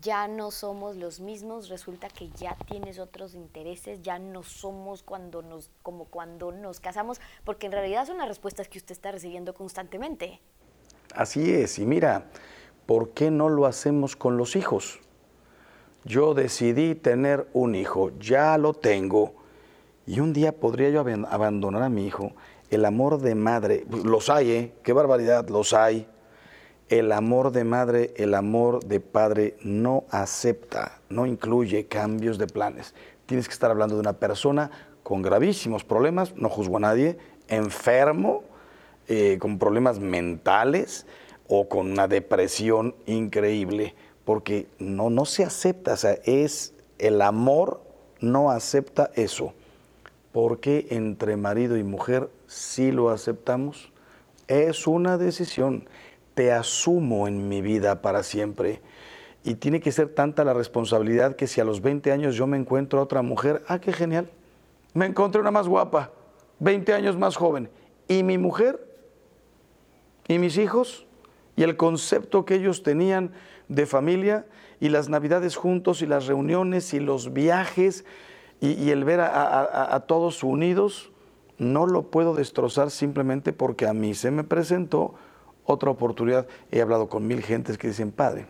ya 0.00 0.28
no 0.28 0.50
somos 0.50 0.97
los 0.97 1.21
mismos, 1.21 1.69
resulta 1.69 2.09
que 2.09 2.31
ya 2.31 2.57
tienes 2.69 2.99
otros 2.99 3.35
intereses, 3.35 4.02
ya 4.02 4.19
no 4.19 4.43
somos 4.43 5.02
cuando 5.02 5.43
nos, 5.43 5.71
como 5.83 6.05
cuando 6.07 6.52
nos 6.52 6.81
casamos, 6.81 7.21
porque 7.45 7.67
en 7.67 7.73
realidad 7.73 8.07
son 8.07 8.19
las 8.19 8.28
respuestas 8.28 8.69
que 8.69 8.78
usted 8.78 8.93
está 8.93 9.12
recibiendo 9.12 9.55
constantemente. 9.55 10.40
Así 11.14 11.52
es, 11.52 11.78
y 11.78 11.87
mira, 11.87 12.26
¿por 12.87 13.11
qué 13.11 13.31
no 13.31 13.49
lo 13.49 13.67
hacemos 13.67 14.17
con 14.17 14.37
los 14.37 14.57
hijos? 14.57 15.00
Yo 16.05 16.35
decidí 16.35 16.95
tener 16.95 17.49
un 17.52 17.75
hijo, 17.75 18.11
ya 18.19 18.57
lo 18.59 18.75
tengo, 18.75 19.35
y 20.07 20.21
un 20.21 20.33
día 20.33 20.52
podría 20.52 20.90
yo 20.90 21.00
abandonar 21.00 21.83
a 21.83 21.88
mi 21.88 22.07
hijo. 22.07 22.33
El 22.71 22.85
amor 22.85 23.19
de 23.21 23.35
madre, 23.35 23.85
los 24.05 24.31
hay, 24.31 24.50
¿eh? 24.50 24.75
qué 24.83 24.93
barbaridad, 24.93 25.49
los 25.49 25.73
hay 25.73 26.07
el 26.88 27.12
amor 27.12 27.52
de 27.52 27.64
madre, 27.64 28.14
el 28.16 28.35
amor 28.35 28.85
de 28.85 29.00
padre 29.00 29.57
no 29.62 30.04
acepta, 30.11 31.00
no 31.09 31.26
incluye 31.26 31.87
cambios 31.87 32.38
de 32.38 32.47
planes. 32.47 32.95
Tienes 33.26 33.47
que 33.47 33.52
estar 33.52 33.71
hablando 33.71 33.95
de 33.95 34.00
una 34.00 34.14
persona 34.14 34.71
con 35.02 35.23
gravísimos 35.23 35.85
problemas, 35.85 36.35
no 36.37 36.49
juzgo 36.49 36.78
a 36.78 36.80
nadie, 36.80 37.18
enfermo, 37.49 38.42
eh, 39.07 39.38
con 39.40 39.59
problemas 39.59 40.00
mentales 40.00 41.07
o 41.47 41.68
con 41.68 41.90
una 41.90 42.09
depresión 42.09 42.95
increíble, 43.07 43.95
porque 44.25 44.66
no, 44.78 45.09
no 45.11 45.25
se 45.25 45.45
acepta, 45.45 45.95
o 45.95 45.97
sea, 45.97 46.18
es 46.25 46.75
el 46.99 47.23
amor 47.23 47.80
no 48.21 48.50
acepta 48.50 49.11
eso. 49.14 49.54
porque 50.33 50.87
entre 50.90 51.37
marido 51.37 51.76
y 51.78 51.83
mujer 51.83 52.28
sí 52.47 52.92
lo 52.92 53.09
aceptamos? 53.09 53.90
Es 54.47 54.87
una 54.87 55.16
decisión 55.16 55.88
te 56.38 56.52
asumo 56.52 57.26
en 57.26 57.49
mi 57.49 57.62
vida 57.62 58.00
para 58.00 58.23
siempre. 58.23 58.80
Y 59.42 59.57
tiene 59.57 59.80
que 59.80 59.90
ser 59.90 60.14
tanta 60.14 60.45
la 60.45 60.54
responsabilidad 60.54 61.35
que 61.35 61.49
si 61.49 61.61
a 61.61 61.64
los 61.64 61.83
20 61.83 62.12
años 62.12 62.37
yo 62.37 62.47
me 62.47 62.57
encuentro 62.57 63.00
a 63.00 63.02
otra 63.02 63.23
mujer, 63.23 63.64
ah, 63.66 63.80
qué 63.80 63.92
genial, 63.92 64.30
me 64.95 65.07
encontré 65.07 65.40
una 65.40 65.50
más 65.50 65.66
guapa, 65.66 66.12
20 66.61 66.92
años 66.95 67.16
más 67.16 67.35
joven. 67.35 67.68
¿Y 68.07 68.23
mi 68.23 68.38
mujer? 68.38 68.78
¿Y 70.28 70.38
mis 70.38 70.59
hijos? 70.59 71.09
Y 71.57 71.64
el 71.64 71.76
concepto 71.76 72.45
que 72.45 72.54
ellos 72.54 72.85
tenían 72.85 73.33
de 73.66 73.85
familia 73.85 74.47
y 74.78 74.90
las 74.90 75.09
navidades 75.09 75.57
juntos 75.57 76.02
y 76.02 76.07
las 76.07 76.28
reuniones 76.28 76.95
y 76.95 77.00
los 77.00 77.33
viajes 77.33 78.04
y, 78.61 78.90
el 78.90 79.02
ver 79.02 79.18
a 79.23 80.04
todos 80.07 80.45
unidos, 80.45 81.11
no 81.59 81.85
lo 81.88 82.12
puedo 82.12 82.37
destrozar 82.37 82.92
simplemente 82.92 83.52
porque 83.52 83.88
a 83.88 83.92
mí 83.92 84.14
se 84.14 84.30
me 84.30 84.45
presentó 84.45 85.16
otra 85.68 85.90
oportunidad. 85.90 86.46
He 86.72 86.80
hablado 86.80 87.08
con 87.08 87.26
mil 87.26 87.42
gentes 87.42 87.76
que 87.76 87.88
dicen, 87.88 88.10
padre, 88.10 88.46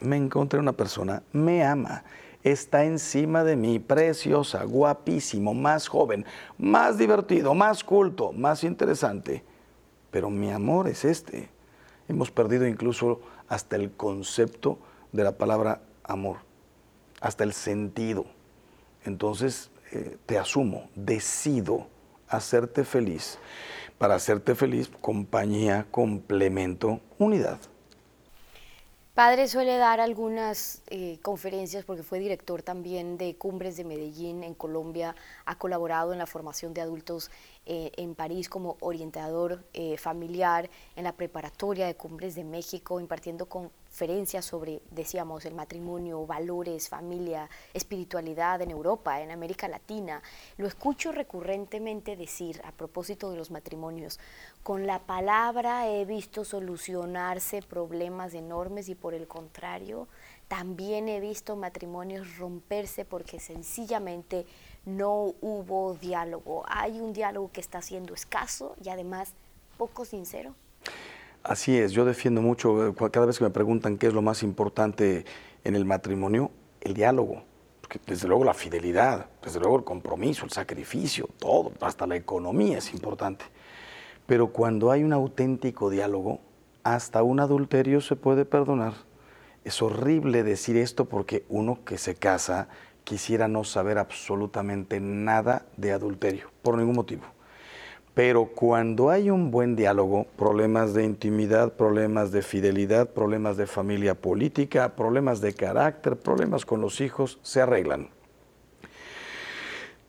me 0.00 0.16
encontré 0.16 0.60
una 0.60 0.72
persona, 0.72 1.22
me 1.32 1.64
ama, 1.64 2.04
está 2.42 2.84
encima 2.84 3.42
de 3.44 3.56
mí, 3.56 3.78
preciosa, 3.78 4.62
guapísimo, 4.64 5.54
más 5.54 5.88
joven, 5.88 6.26
más 6.58 6.98
divertido, 6.98 7.54
más 7.54 7.82
culto, 7.82 8.32
más 8.32 8.62
interesante. 8.62 9.42
Pero 10.10 10.28
mi 10.28 10.52
amor 10.52 10.86
es 10.86 11.06
este. 11.06 11.48
Hemos 12.08 12.30
perdido 12.30 12.66
incluso 12.66 13.22
hasta 13.48 13.76
el 13.76 13.92
concepto 13.92 14.78
de 15.12 15.24
la 15.24 15.32
palabra 15.32 15.80
amor, 16.02 16.36
hasta 17.22 17.42
el 17.42 17.54
sentido. 17.54 18.26
Entonces, 19.04 19.70
eh, 19.92 20.18
te 20.26 20.38
asumo, 20.38 20.90
decido 20.94 21.86
hacerte 22.28 22.84
feliz. 22.84 23.38
Para 23.98 24.16
hacerte 24.16 24.54
feliz, 24.54 24.90
compañía, 25.00 25.86
complemento, 25.90 27.00
unidad. 27.18 27.58
Padre 29.14 29.46
suele 29.46 29.76
dar 29.76 30.00
algunas 30.00 30.82
eh, 30.88 31.20
conferencias 31.22 31.84
porque 31.84 32.02
fue 32.02 32.18
director 32.18 32.62
también 32.62 33.16
de 33.16 33.36
Cumbres 33.36 33.76
de 33.76 33.84
Medellín 33.84 34.42
en 34.42 34.54
Colombia, 34.54 35.14
ha 35.44 35.56
colaborado 35.56 36.12
en 36.12 36.18
la 36.18 36.26
formación 36.26 36.74
de 36.74 36.80
adultos 36.80 37.30
eh, 37.64 37.92
en 37.96 38.16
París 38.16 38.48
como 38.48 38.76
orientador 38.80 39.64
eh, 39.72 39.96
familiar, 39.98 40.68
en 40.96 41.04
la 41.04 41.12
preparatoria 41.12 41.86
de 41.86 41.94
Cumbres 41.94 42.34
de 42.34 42.42
México, 42.42 42.98
impartiendo 42.98 43.46
con 43.46 43.70
sobre, 44.42 44.82
decíamos, 44.90 45.44
el 45.44 45.54
matrimonio, 45.54 46.26
valores, 46.26 46.88
familia, 46.88 47.48
espiritualidad 47.72 48.60
en 48.60 48.70
Europa, 48.70 49.20
en 49.20 49.30
América 49.30 49.68
Latina. 49.68 50.20
Lo 50.56 50.66
escucho 50.66 51.12
recurrentemente 51.12 52.16
decir 52.16 52.60
a 52.64 52.72
propósito 52.72 53.30
de 53.30 53.36
los 53.36 53.50
matrimonios, 53.50 54.18
con 54.62 54.86
la 54.86 54.98
palabra 54.98 55.88
he 55.88 56.04
visto 56.04 56.44
solucionarse 56.44 57.62
problemas 57.62 58.34
enormes 58.34 58.88
y 58.88 58.94
por 58.94 59.14
el 59.14 59.28
contrario, 59.28 60.08
también 60.48 61.08
he 61.08 61.20
visto 61.20 61.56
matrimonios 61.56 62.36
romperse 62.36 63.04
porque 63.04 63.38
sencillamente 63.38 64.46
no 64.84 65.34
hubo 65.40 65.94
diálogo. 65.94 66.64
Hay 66.66 67.00
un 67.00 67.12
diálogo 67.12 67.50
que 67.52 67.60
está 67.60 67.80
siendo 67.80 68.12
escaso 68.12 68.74
y 68.82 68.88
además 68.88 69.32
poco 69.78 70.04
sincero. 70.04 70.54
Así 71.44 71.76
es, 71.76 71.92
yo 71.92 72.06
defiendo 72.06 72.40
mucho, 72.40 72.88
eh, 72.88 72.94
cada 73.12 73.26
vez 73.26 73.36
que 73.36 73.44
me 73.44 73.50
preguntan 73.50 73.98
qué 73.98 74.06
es 74.06 74.14
lo 74.14 74.22
más 74.22 74.42
importante 74.42 75.26
en 75.62 75.76
el 75.76 75.84
matrimonio, 75.84 76.50
el 76.80 76.94
diálogo. 76.94 77.42
Porque 77.82 78.00
desde 78.06 78.28
luego 78.28 78.44
la 78.44 78.54
fidelidad, 78.54 79.26
desde 79.42 79.60
luego 79.60 79.76
el 79.76 79.84
compromiso, 79.84 80.46
el 80.46 80.52
sacrificio, 80.52 81.28
todo, 81.38 81.72
hasta 81.82 82.06
la 82.06 82.16
economía 82.16 82.78
es 82.78 82.94
importante. 82.94 83.44
Pero 84.24 84.52
cuando 84.54 84.90
hay 84.90 85.04
un 85.04 85.12
auténtico 85.12 85.90
diálogo, 85.90 86.40
hasta 86.82 87.22
un 87.22 87.40
adulterio 87.40 88.00
se 88.00 88.16
puede 88.16 88.46
perdonar. 88.46 88.94
Es 89.64 89.82
horrible 89.82 90.44
decir 90.44 90.78
esto 90.78 91.04
porque 91.04 91.44
uno 91.50 91.84
que 91.84 91.98
se 91.98 92.14
casa 92.14 92.68
quisiera 93.04 93.48
no 93.48 93.64
saber 93.64 93.98
absolutamente 93.98 94.98
nada 94.98 95.66
de 95.76 95.92
adulterio, 95.92 96.50
por 96.62 96.78
ningún 96.78 96.96
motivo. 96.96 97.33
Pero 98.14 98.46
cuando 98.46 99.10
hay 99.10 99.28
un 99.28 99.50
buen 99.50 99.74
diálogo, 99.74 100.26
problemas 100.38 100.94
de 100.94 101.04
intimidad, 101.04 101.72
problemas 101.72 102.30
de 102.30 102.42
fidelidad, 102.42 103.10
problemas 103.10 103.56
de 103.56 103.66
familia 103.66 104.14
política, 104.14 104.94
problemas 104.94 105.40
de 105.40 105.52
carácter, 105.52 106.16
problemas 106.16 106.64
con 106.64 106.80
los 106.80 107.00
hijos, 107.00 107.40
se 107.42 107.60
arreglan. 107.60 108.10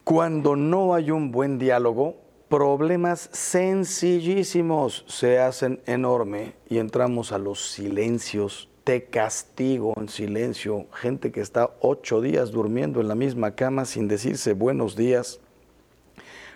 Cuando 0.03 0.55
no 0.55 0.93
hay 0.93 1.09
un 1.09 1.31
buen 1.31 1.57
diálogo, 1.57 2.17
problemas 2.47 3.27
sencillísimos 3.33 5.03
se 5.07 5.39
hacen 5.39 5.81
enorme 5.87 6.53
y 6.69 6.77
entramos 6.77 7.31
a 7.31 7.39
los 7.39 7.71
silencios. 7.71 8.69
Te 8.83 9.05
castigo 9.05 9.95
en 9.97 10.09
silencio, 10.09 10.85
gente 10.93 11.31
que 11.31 11.41
está 11.41 11.71
ocho 11.81 12.21
días 12.21 12.51
durmiendo 12.51 13.01
en 13.01 13.07
la 13.07 13.15
misma 13.15 13.55
cama 13.55 13.85
sin 13.85 14.07
decirse 14.07 14.53
buenos 14.53 14.95
días 14.95 15.39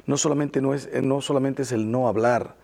no 0.10 0.18
solamente, 0.18 0.60
no, 0.60 0.74
es, 0.74 0.90
eh, 0.92 1.04
no 1.04 1.22
solamente 1.22 1.62
es 1.62 1.72
el 1.72 1.92
no 1.92 2.08
hablar, 2.08 2.56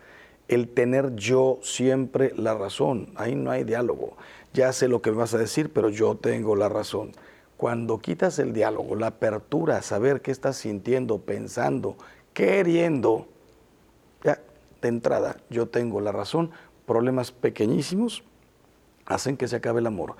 el 0.48 0.68
tener 0.68 1.14
yo 1.14 1.60
siempre 1.62 2.32
la 2.36 2.54
razón. 2.54 3.12
Ahí 3.14 3.36
no 3.36 3.52
hay 3.52 3.62
diálogo. 3.62 4.16
Ya 4.52 4.72
sé 4.72 4.88
lo 4.88 5.00
que 5.00 5.12
me 5.12 5.18
vas 5.18 5.32
a 5.32 5.38
decir, 5.38 5.72
pero 5.72 5.88
yo 5.88 6.16
tengo 6.16 6.56
la 6.56 6.68
razón. 6.68 7.12
Cuando 7.56 8.00
quitas 8.00 8.40
el 8.40 8.52
diálogo, 8.52 8.96
la 8.96 9.06
apertura, 9.06 9.80
saber 9.82 10.22
qué 10.22 10.32
estás 10.32 10.56
sintiendo, 10.56 11.18
pensando, 11.18 11.96
queriendo, 12.34 13.28
ya 14.24 14.40
de 14.82 14.88
entrada 14.88 15.36
yo 15.48 15.68
tengo 15.68 16.00
la 16.00 16.10
razón, 16.10 16.50
problemas 16.84 17.30
pequeñísimos 17.30 18.24
hacen 19.04 19.36
que 19.36 19.46
se 19.46 19.54
acabe 19.54 19.78
el 19.78 19.86
amor. 19.86 20.16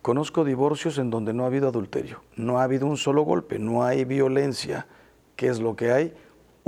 Conozco 0.00 0.44
divorcios 0.44 0.98
en 0.98 1.10
donde 1.10 1.32
no 1.34 1.42
ha 1.42 1.48
habido 1.48 1.66
adulterio, 1.66 2.22
no 2.36 2.60
ha 2.60 2.62
habido 2.62 2.86
un 2.86 2.98
solo 2.98 3.22
golpe, 3.22 3.58
no 3.58 3.82
hay 3.82 4.04
violencia. 4.04 4.86
¿Qué 5.34 5.48
es 5.48 5.60
lo 5.60 5.74
que 5.74 5.90
hay? 5.90 6.14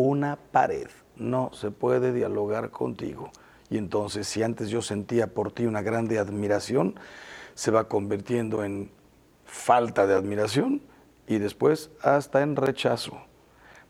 Una 0.00 0.36
pared. 0.36 0.88
No 1.16 1.50
se 1.52 1.70
puede 1.70 2.12
dialogar 2.12 2.70
contigo. 2.70 3.30
Y 3.68 3.78
entonces 3.78 4.26
si 4.26 4.42
antes 4.42 4.68
yo 4.68 4.82
sentía 4.82 5.28
por 5.28 5.52
ti 5.52 5.66
una 5.66 5.82
grande 5.82 6.18
admiración, 6.18 6.94
se 7.54 7.70
va 7.70 7.88
convirtiendo 7.88 8.64
en 8.64 8.90
falta 9.44 10.06
de 10.06 10.14
admiración 10.14 10.80
y 11.26 11.38
después 11.38 11.90
hasta 12.02 12.42
en 12.42 12.56
rechazo. 12.56 13.18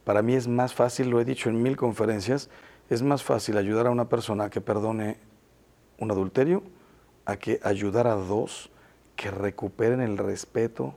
Para 0.05 0.23
mí 0.23 0.35
es 0.35 0.49
más 0.49 0.75
fácil, 0.75 1.11
lo 1.11 1.21
he 1.21 1.25
dicho 1.25 1.49
en 1.49 1.63
mil 1.63 1.77
conferencias, 1.77 2.51
es 2.89 3.03
más 3.03 3.23
fácil 3.23 3.57
ayudar 3.57 3.87
a 3.87 3.91
una 3.91 4.09
persona 4.09 4.45
a 4.45 4.51
que 4.51 4.61
perdone 4.61 5.19
un 5.99 6.11
adulterio 6.11 6.63
a 7.27 7.37
que 7.37 7.61
ayudar 7.63 8.07
a 8.07 8.15
dos 8.15 8.71
que 9.15 9.31
recuperen 9.31 10.01
el 10.01 10.19
respeto, 10.19 10.95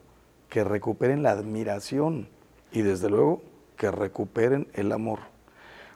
que 0.50 0.63
recuperen 0.63 1.22
la 1.22 1.32
admiración 1.32 2.27
y 2.72 2.82
desde 2.82 3.10
luego 3.10 3.43
que 3.84 3.92
recuperen 3.92 4.70
el 4.75 4.94
amor. 4.94 5.20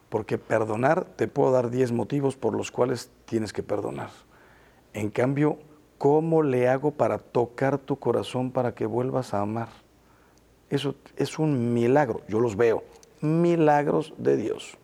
Porque 0.09 0.37
perdonar, 0.37 1.05
te 1.15 1.29
puedo 1.29 1.53
dar 1.53 1.69
10 1.69 1.93
motivos 1.93 2.35
por 2.35 2.53
los 2.53 2.69
cuales 2.69 3.09
tienes 3.23 3.53
que 3.53 3.63
perdonar. 3.63 4.09
En 4.91 5.09
cambio, 5.09 5.57
¿cómo 5.97 6.43
le 6.43 6.67
hago 6.67 6.91
para 6.91 7.17
tocar 7.17 7.77
tu 7.77 7.97
corazón 7.97 8.51
para 8.51 8.75
que 8.75 8.85
vuelvas 8.85 9.33
a 9.33 9.39
amar? 9.39 9.69
Eso 10.69 10.95
es 11.15 11.39
un 11.39 11.73
milagro, 11.73 12.23
yo 12.27 12.41
los 12.41 12.57
veo, 12.57 12.83
milagros 13.21 14.13
de 14.17 14.35
Dios. 14.35 14.77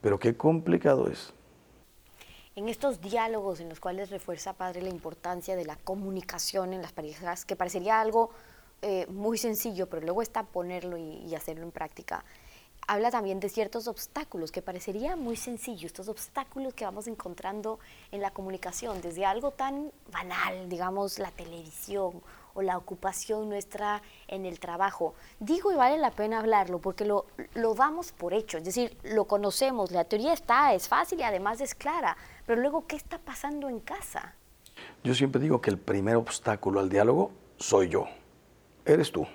Pero 0.00 0.18
qué 0.18 0.36
complicado 0.36 1.06
es. 1.06 1.32
En 2.56 2.68
estos 2.68 3.00
diálogos 3.00 3.60
en 3.60 3.68
los 3.68 3.78
cuales 3.78 4.10
refuerza, 4.10 4.54
Padre, 4.54 4.82
la 4.82 4.88
importancia 4.88 5.54
de 5.54 5.64
la 5.64 5.76
comunicación 5.76 6.72
en 6.72 6.82
las 6.82 6.92
parejas, 6.92 7.44
que 7.44 7.54
parecería 7.54 8.00
algo 8.00 8.30
eh, 8.82 9.06
muy 9.08 9.38
sencillo, 9.38 9.88
pero 9.88 10.02
luego 10.02 10.22
está 10.22 10.42
ponerlo 10.42 10.98
y, 10.98 11.34
hacerlo 11.34 11.64
en 11.64 11.72
práctica. 11.72 12.24
Habla 12.86 13.10
también 13.10 13.40
de 13.40 13.48
ciertos 13.48 13.88
obstáculos 13.88 14.52
que 14.52 14.62
parecería 14.62 15.16
muy 15.16 15.34
sencillo, 15.34 15.86
estos 15.86 16.08
obstáculos 16.08 16.74
que 16.74 16.84
vamos 16.84 17.08
encontrando 17.08 17.80
en 18.12 18.20
la 18.20 18.30
comunicación, 18.30 19.00
desde 19.00 19.24
algo 19.24 19.50
tan 19.50 19.90
banal, 20.12 20.68
digamos, 20.68 21.18
la 21.18 21.30
televisión 21.32 22.22
o 22.54 22.62
la 22.62 22.76
ocupación 22.76 23.48
nuestra 23.48 24.02
en 24.28 24.46
el 24.46 24.60
trabajo. 24.60 25.14
Digo 25.40 25.72
y 25.72 25.74
vale 25.74 25.98
la 25.98 26.10
pena 26.10 26.38
hablarlo 26.38 26.78
porque 26.78 27.04
lo, 27.04 27.26
lo 27.54 27.74
damos 27.74 28.12
por 28.12 28.34
hecho, 28.34 28.58
es 28.58 28.64
decir, 28.64 28.96
lo 29.02 29.24
conocemos, 29.24 29.90
la 29.90 30.04
teoría 30.04 30.32
está, 30.32 30.74
es 30.74 30.86
fácil 30.86 31.18
y 31.18 31.22
además 31.24 31.60
es 31.60 31.74
clara, 31.74 32.16
pero 32.44 32.60
luego, 32.60 32.86
¿qué 32.86 32.94
está 32.94 33.18
pasando 33.18 33.68
en 33.68 33.80
casa? 33.80 34.34
Yo 35.02 35.14
siempre 35.14 35.40
digo 35.40 35.60
que 35.60 35.70
el 35.70 35.78
primer 35.78 36.16
obstáculo 36.16 36.78
al 36.78 36.88
diálogo 36.88 37.32
soy 37.56 37.88
yo 37.88 38.06
eres 38.86 39.12
tú. 39.12 39.26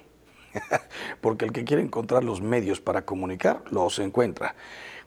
Porque 1.21 1.45
el 1.45 1.51
que 1.51 1.63
quiere 1.63 1.81
encontrar 1.81 2.23
los 2.23 2.41
medios 2.41 2.81
para 2.81 3.05
comunicar, 3.05 3.63
los 3.71 3.99
encuentra. 3.99 4.55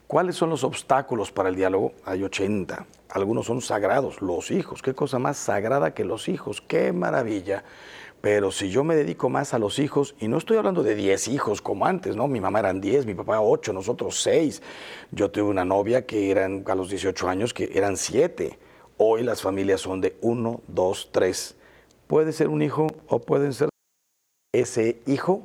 ¿Cuáles 0.07 0.37
son 0.37 0.51
los 0.51 0.65
obstáculos 0.65 1.33
para 1.33 1.49
el 1.49 1.57
diálogo? 1.57 1.93
Hay 2.05 2.23
80. 2.23 2.87
Algunos 3.09 3.47
son 3.47 3.61
sagrados, 3.61 4.21
los 4.21 4.51
hijos. 4.51 4.83
¿Qué 4.83 4.95
cosa 4.95 5.19
más 5.19 5.39
sagrada 5.39 5.95
que 5.95 6.05
los 6.05 6.29
hijos? 6.29 6.61
¡Qué 6.61 6.93
maravilla! 6.93 7.65
Pero 8.21 8.51
si 8.51 8.71
yo 8.71 8.85
me 8.85 8.97
dedico 8.97 9.29
más 9.29 9.53
a 9.53 9.59
los 9.59 9.79
hijos, 9.79 10.15
y 10.19 10.29
no 10.29 10.39
estoy 10.39 10.57
hablando 10.57 10.83
de 10.83 10.95
10 10.95 11.29
hijos 11.29 11.61
como 11.61 11.87
antes, 11.87 12.17
¿no? 12.17 12.27
Mi 12.27 12.41
mamá 12.41 12.61
eran 12.61 12.81
10, 12.81 13.05
mi 13.05 13.15
papá 13.15 13.41
8, 13.41 13.73
nosotros 13.73 14.21
6. 14.23 14.63
Yo 15.11 15.31
tuve 15.31 15.45
una 15.45 15.65
novia 15.65 16.07
que 16.07 16.31
eran 16.31 16.65
a 16.67 16.75
los 16.75 16.89
18 16.89 17.29
años 17.29 17.53
que 17.53 17.71
eran 17.75 17.97
7. 17.97 18.59
Hoy 18.97 19.25
las 19.25 19.43
familias 19.43 19.83
son 19.83 20.01
de 20.01 20.17
1, 20.23 20.61
2, 20.69 21.09
3. 21.13 21.57
Puede 22.07 22.33
ser 22.33 22.49
un 22.49 22.63
hijo 22.63 22.87
o 23.09 23.19
pueden 23.21 23.53
ser 23.53 23.69
ese 24.55 25.01
hijo 25.07 25.43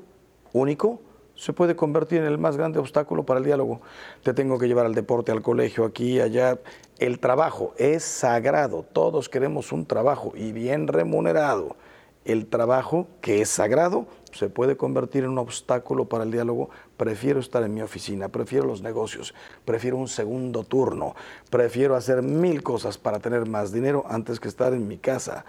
único 0.53 0.99
se 1.35 1.53
puede 1.53 1.75
convertir 1.75 2.19
en 2.19 2.25
el 2.25 2.37
más 2.37 2.57
grande 2.57 2.79
obstáculo 2.79 3.23
para 3.23 3.39
el 3.39 3.45
diálogo. 3.45 3.81
Te 4.23 4.33
tengo 4.33 4.59
que 4.59 4.67
llevar 4.67 4.85
al 4.85 4.93
deporte, 4.93 5.31
al 5.31 5.41
colegio, 5.41 5.85
aquí, 5.85 6.19
allá. 6.19 6.59
El 6.99 7.19
trabajo 7.19 7.73
es 7.77 8.03
sagrado. 8.03 8.85
Todos 8.91 9.29
queremos 9.29 9.71
un 9.71 9.85
trabajo 9.85 10.33
y 10.35 10.51
bien 10.51 10.87
remunerado. 10.87 11.77
El 12.25 12.47
trabajo, 12.47 13.07
que 13.21 13.41
es 13.41 13.49
sagrado, 13.49 14.05
se 14.33 14.49
puede 14.49 14.75
convertir 14.75 15.23
en 15.23 15.31
un 15.31 15.37
obstáculo 15.39 16.05
para 16.05 16.25
el 16.25 16.31
diálogo. 16.31 16.69
Prefiero 16.97 17.39
estar 17.39 17.63
en 17.63 17.73
mi 17.73 17.81
oficina, 17.81 18.27
prefiero 18.27 18.65
los 18.65 18.81
negocios, 18.81 19.33
prefiero 19.63 19.95
un 19.95 20.09
segundo 20.09 20.65
turno, 20.65 21.15
prefiero 21.49 21.95
hacer 21.95 22.21
mil 22.21 22.61
cosas 22.61 22.97
para 22.97 23.19
tener 23.19 23.47
más 23.47 23.71
dinero 23.71 24.03
antes 24.09 24.39
que 24.41 24.49
estar 24.49 24.73
en 24.73 24.87
mi 24.87 24.97
casa. 24.97 25.45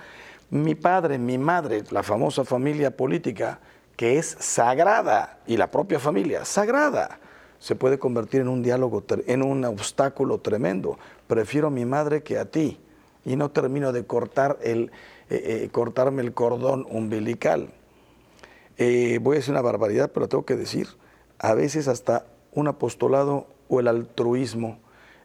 Mi 0.50 0.74
padre, 0.74 1.18
mi 1.18 1.38
madre, 1.38 1.84
la 1.90 2.02
famosa 2.02 2.44
familia 2.44 2.96
política, 2.96 3.60
que 3.96 4.18
es 4.18 4.36
sagrada, 4.40 5.38
y 5.46 5.56
la 5.56 5.70
propia 5.70 6.00
familia, 6.00 6.44
sagrada, 6.44 7.20
se 7.60 7.76
puede 7.76 7.98
convertir 7.98 8.40
en 8.40 8.48
un 8.48 8.62
diálogo, 8.62 9.04
en 9.26 9.42
un 9.42 9.64
obstáculo 9.64 10.38
tremendo. 10.38 10.98
Prefiero 11.28 11.68
a 11.68 11.70
mi 11.70 11.84
madre 11.84 12.22
que 12.22 12.38
a 12.38 12.46
ti, 12.46 12.80
y 13.24 13.36
no 13.36 13.50
termino 13.50 13.92
de 13.92 14.04
cortar 14.06 14.58
el, 14.62 14.90
eh, 15.28 15.62
eh, 15.64 15.68
cortarme 15.70 16.22
el 16.22 16.34
cordón 16.34 16.84
umbilical. 16.90 17.68
Eh, 18.76 19.20
voy 19.22 19.36
a 19.36 19.38
decir 19.38 19.52
una 19.52 19.62
barbaridad, 19.62 20.10
pero 20.12 20.26
tengo 20.26 20.44
que 20.44 20.56
decir, 20.56 20.88
a 21.38 21.54
veces 21.54 21.86
hasta 21.86 22.24
un 22.52 22.66
apostolado 22.66 23.46
o 23.68 23.78
el 23.78 23.86
altruismo. 23.86 24.78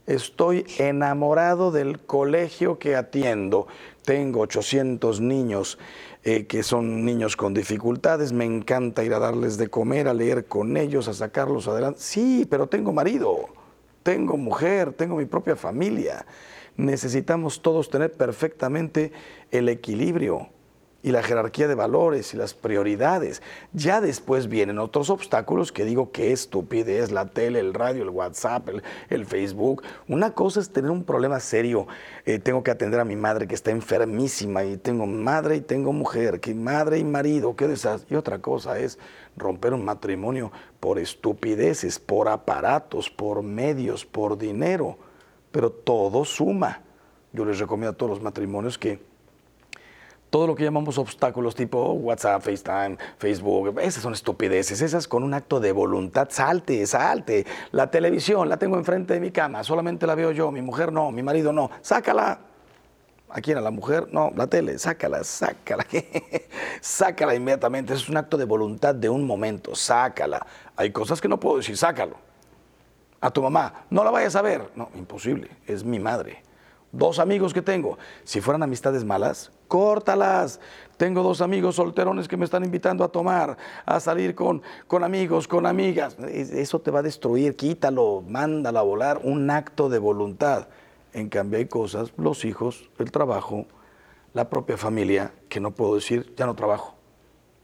Estoy 0.05 0.65
enamorado 0.77 1.72
del 1.72 2.00
colegio 2.00 2.77
que 2.77 2.96
atiendo. 2.96 3.65
Tengo 4.06 4.42
800 4.42 5.20
niños 5.20 5.78
eh, 6.24 6.46
que 6.46 6.64
son 6.64 7.06
niños 7.06 7.36
con 7.36 7.54
dificultades, 7.54 8.34
me 8.34 8.46
encanta 8.46 9.04
ir 9.04 9.14
a 9.14 9.20
darles 9.20 9.58
de 9.58 9.68
comer, 9.68 10.08
a 10.08 10.14
leer 10.14 10.46
con 10.46 10.78
ellos, 10.78 11.08
a 11.08 11.14
sacarlos 11.14 11.68
adelante. 11.68 12.00
Sí, 12.02 12.48
pero 12.50 12.68
tengo 12.68 12.94
marido, 12.94 13.48
tengo 14.04 14.38
mujer, 14.38 14.94
tengo 14.94 15.18
mi 15.18 15.26
propia 15.26 15.56
familia. 15.56 16.26
Necesitamos 16.78 17.62
todos 17.62 17.90
tener 17.90 18.12
perfectamente 18.12 19.12
el 19.52 19.70
equilibrio 19.70 20.50
y 21.06 21.12
la 21.12 21.22
jerarquía 21.22 21.68
de 21.68 21.76
valores 21.76 22.34
y 22.34 22.38
las 22.38 22.56
prioridades. 22.56 23.44
Ya 23.74 24.02
después 24.02 24.48
vienen 24.48 24.80
otros 24.80 25.12
obstáculos 25.12 25.72
que 25.72 25.86
digo 25.86 26.12
que 26.12 26.32
estupidez, 26.32 27.12
la 27.12 27.28
tele, 27.28 27.60
el 27.60 27.76
radio, 27.76 28.02
el 28.02 28.10
WhatsApp, 28.10 28.70
el, 29.10 29.26
Facebook. 29.28 29.84
Una 30.08 30.32
cosa 30.32 30.60
es 30.62 30.72
tener 30.72 30.90
un 30.90 31.04
problema 31.04 31.40
serio. 31.40 31.86
Eh, 32.26 32.40
tengo 32.40 32.64
que 32.64 32.72
atender 32.72 33.00
a 33.00 33.06
mi 33.06 33.16
madre 33.16 33.48
que 33.48 33.54
está 33.54 33.70
enfermísima 33.70 34.64
y 34.64 34.78
tengo 34.78 35.06
madre 35.06 35.58
y 35.58 35.62
tengo 35.62 35.94
mujer, 35.94 36.40
que 36.40 36.56
madre 36.56 36.98
y 36.98 37.04
marido, 37.04 37.56
qué 37.56 37.68
desastre. 37.68 38.16
Y 38.16 38.18
otra 38.18 38.40
cosa 38.40 38.80
es 38.80 38.98
romper 39.38 39.76
un 39.76 39.86
matrimonio 39.86 40.52
por 40.80 40.98
estupideces, 40.98 42.00
por 42.00 42.30
aparatos, 42.30 43.12
por 43.12 43.44
medios, 43.44 44.08
por 44.08 44.40
dinero. 44.40 44.98
Pero 45.52 45.70
todo 45.70 46.26
suma. 46.26 46.82
Yo 47.32 47.46
les 47.46 47.60
recomiendo 47.60 47.92
a 47.92 47.96
todos 47.96 48.10
los 48.10 48.24
matrimonios 48.24 48.80
que 48.80 49.14
todo 50.36 50.48
lo 50.48 50.56
que 50.56 50.65
llamamos 50.65 50.98
obstáculos 50.98 51.56
tipo 51.56 51.94
WhatsApp, 51.94 52.42
FaceTime, 52.42 52.98
Facebook, 53.18 53.80
esas 53.80 54.04
son 54.04 54.12
estupideces, 54.12 54.82
esas 54.82 55.08
con 55.08 55.24
un 55.24 55.34
acto 55.34 55.62
de 55.62 55.72
voluntad, 55.72 56.27
salte, 56.30 56.86
salte. 56.86 57.46
La 57.72 57.89
televisión 57.89 58.50
la 58.50 58.58
tengo 58.58 58.75
enfrente 58.75 59.13
de 59.13 59.22
mi 59.22 59.32
cama, 59.32 59.63
solamente 59.63 60.06
la 60.06 60.13
veo 60.13 60.32
yo, 60.32 60.51
mi 60.51 60.62
mujer 60.62 60.92
no, 60.92 61.10
mi 61.10 61.24
marido 61.24 61.54
no, 61.54 61.72
sácala. 61.82 62.38
¿A 63.30 63.39
quién? 63.39 63.60
¿A 63.60 63.62
la 63.62 63.72
mujer? 63.72 64.10
No, 64.12 64.30
la 64.36 64.48
tele, 64.48 64.77
sácala, 64.77 65.24
sácala. 65.24 65.88
sácala 66.82 67.34
inmediatamente, 67.34 67.94
es 67.94 68.10
un 68.10 68.18
acto 68.18 68.36
de 68.36 68.44
voluntad 68.44 68.94
de 68.94 69.08
un 69.08 69.25
momento, 69.25 69.74
sácala. 69.74 70.46
Hay 70.75 70.92
cosas 70.92 71.22
que 71.22 71.30
no 71.30 71.39
puedo 71.39 71.60
decir, 71.60 71.77
sácalo. 71.77 72.18
A 73.22 73.32
tu 73.32 73.42
mamá, 73.42 73.86
no 73.89 74.04
la 74.04 74.12
vayas 74.12 74.36
a 74.36 74.42
ver. 74.42 74.70
No, 74.75 74.89
imposible, 74.96 75.50
es 75.65 75.86
mi 75.86 75.98
madre 75.98 76.44
dos 76.96 77.20
amigos 77.20 77.53
que 77.53 77.62
tengo, 77.62 77.98
si 78.24 78.42
fueran 78.42 78.64
amistades 78.64 79.03
malas, 79.03 79.51
córtalas. 79.68 80.60
Tengo 80.98 81.24
dos 81.24 81.42
amigos 81.42 81.75
solterones 81.75 82.28
que 82.28 82.38
me 82.38 82.46
están 82.46 82.64
invitando 82.64 83.04
a 83.04 83.10
tomar, 83.10 83.58
a 83.86 84.00
salir 84.00 84.34
con, 84.34 84.62
con 84.88 85.04
amigos, 85.04 85.48
con 85.48 85.66
amigas. 85.66 86.18
Eso 86.20 86.80
te 86.80 86.92
va 86.92 87.00
a 87.00 87.04
destruir, 87.04 87.56
quítalo, 87.56 88.24
mándalo 88.28 88.80
a 88.80 88.84
volar, 88.84 89.20
un 89.24 89.50
acto 89.50 89.90
de 89.90 90.00
voluntad. 90.00 90.68
En 91.14 91.30
cambio 91.30 91.60
hay 91.60 91.66
cosas, 91.66 92.14
los 92.18 92.46
hijos, 92.46 92.90
el 92.98 93.12
trabajo, 93.12 93.66
la 94.34 94.50
propia 94.50 94.78
familia, 94.78 95.34
que 95.50 95.60
no 95.60 95.72
puedo 95.72 95.96
decir, 95.96 96.34
ya 96.38 96.46
no 96.46 96.56
trabajo, 96.56 96.96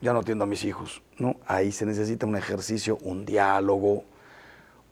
ya 0.01 0.13
no 0.13 0.19
atiendo 0.19 0.43
a 0.43 0.47
mis 0.47 0.63
hijos. 0.65 1.01
No, 1.17 1.37
ahí 1.45 1.71
se 1.71 1.85
necesita 1.85 2.25
un 2.25 2.35
ejercicio, 2.35 2.97
un 3.01 3.25
diálogo, 3.25 4.03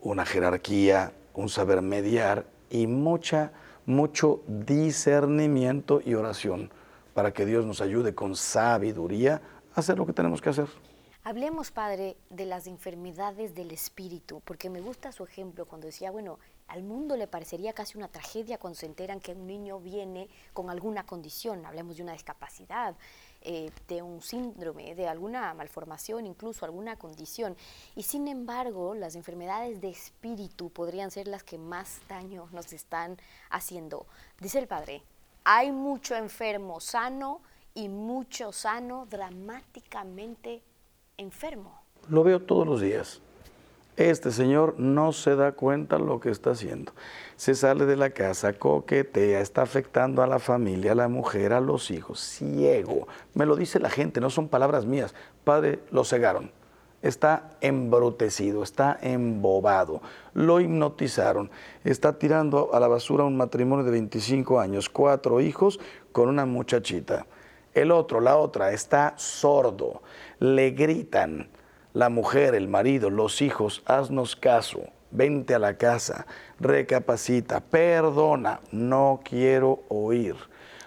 una 0.02 0.26
jerarquía, 0.26 1.14
un 1.34 1.50
saber 1.50 1.82
mediar 1.82 2.46
y 2.70 2.88
mucha 2.88 3.52
mucho 3.90 4.42
discernimiento 4.48 6.00
y 6.06 6.14
oración 6.14 6.70
para 7.14 7.34
que 7.34 7.46
Dios 7.46 7.66
nos 7.66 7.82
ayude 7.82 8.16
con 8.16 8.36
sabiduría 8.36 9.42
a 9.76 9.80
hacer 9.80 9.98
lo 9.98 10.06
que 10.06 10.14
tenemos 10.14 10.42
que 10.42 10.50
hacer. 10.50 10.68
Hablemos, 11.24 11.70
Padre, 11.70 12.18
de 12.30 12.46
las 12.46 12.66
enfermedades 12.66 13.54
del 13.54 13.72
espíritu, 13.72 14.42
porque 14.46 14.70
me 14.70 14.82
gusta 14.82 15.12
su 15.12 15.24
ejemplo 15.24 15.66
cuando 15.66 15.88
decía, 15.88 16.12
bueno, 16.12 16.40
al 16.70 16.82
mundo 16.82 17.18
le 17.18 17.28
parecería 17.28 17.74
casi 17.74 17.98
una 17.98 18.08
tragedia 18.08 18.58
cuando 18.58 18.80
se 18.80 18.86
enteran 18.86 19.20
que 19.20 19.34
un 19.34 19.46
niño 19.46 19.80
viene 19.80 20.30
con 20.54 20.70
alguna 20.70 21.06
condición, 21.06 21.66
hablemos 21.66 21.98
de 21.98 22.04
una 22.04 22.14
discapacidad, 22.14 22.96
eh, 23.42 23.72
de 23.88 24.02
un 24.02 24.22
síndrome, 24.22 24.96
de 24.96 25.08
alguna 25.08 25.54
malformación, 25.54 26.26
incluso 26.26 26.66
alguna 26.66 26.96
condición. 26.96 27.58
Y 27.96 28.04
sin 28.04 28.28
embargo, 28.28 28.96
las 28.96 29.16
enfermedades 29.16 29.82
de 29.82 29.90
espíritu 29.90 30.70
podrían 30.70 31.12
ser 31.12 31.28
las 31.28 31.44
que 31.44 31.58
más 31.58 32.00
daño 32.08 32.48
nos 32.52 32.72
están 32.72 33.18
haciendo. 33.50 34.06
Dice 34.40 34.60
el 34.60 34.68
Padre, 34.68 35.04
hay 35.44 35.72
mucho 35.72 36.16
enfermo 36.16 36.80
sano 36.80 37.42
y 37.74 37.90
mucho 37.90 38.52
sano 38.52 39.08
dramáticamente 39.10 40.62
enfermo. 41.18 41.82
Lo 42.10 42.24
veo 42.24 42.42
todos 42.42 42.68
los 42.68 42.82
días. 42.82 43.22
Este 43.96 44.32
señor 44.32 44.76
no 44.80 45.12
se 45.12 45.36
da 45.36 45.52
cuenta 45.52 46.00
lo 46.00 46.22
que 46.22 46.30
está 46.30 46.52
haciendo. 46.52 46.94
Se 47.36 47.54
sale 47.54 47.86
de 47.86 47.98
la 47.98 48.12
casa, 48.12 48.54
coquetea, 48.54 49.42
está 49.42 49.62
afectando 49.62 50.24
a 50.24 50.28
la 50.28 50.40
familia, 50.40 50.94
a 50.94 50.96
la 50.96 51.10
mujer, 51.10 51.52
a 51.52 51.60
los 51.60 51.92
hijos. 51.92 52.22
Ciego. 52.22 53.10
Me 53.34 53.46
lo 53.46 53.58
dice 53.58 53.78
la 53.78 53.90
gente, 53.90 54.22
no 54.22 54.30
son 54.30 54.48
palabras 54.48 54.86
mías. 54.86 55.14
Padre, 55.44 55.80
lo 55.92 56.06
cegaron. 56.06 56.50
Está 57.02 57.52
embrutecido, 57.62 58.62
está 58.62 58.98
embobado. 59.02 60.02
Lo 60.34 60.60
hipnotizaron. 60.60 61.50
Está 61.84 62.20
tirando 62.20 62.74
a 62.74 62.80
la 62.80 62.88
basura 62.88 63.24
un 63.24 63.38
matrimonio 63.38 63.86
de 63.86 63.92
25 63.92 64.60
años, 64.60 64.90
cuatro 64.90 65.40
hijos 65.40 65.80
con 66.12 66.28
una 66.28 66.46
muchachita. 66.46 67.26
El 67.74 67.92
otro, 67.92 68.20
la 68.20 68.36
otra, 68.38 68.74
está 68.74 69.14
sordo. 69.18 70.02
Le 70.40 70.72
gritan 70.72 71.50
la 71.94 72.10
mujer, 72.10 72.56
el 72.56 72.68
marido, 72.68 73.10
los 73.10 73.42
hijos, 73.42 73.82
haznos 73.86 74.36
caso, 74.36 74.82
vente 75.12 75.56
a 75.56 75.60
la 75.60 75.78
casa, 75.78 76.28
recapacita, 76.60 77.62
perdona, 77.62 78.60
no 78.72 79.22
quiero 79.24 79.84
oír. 79.90 80.36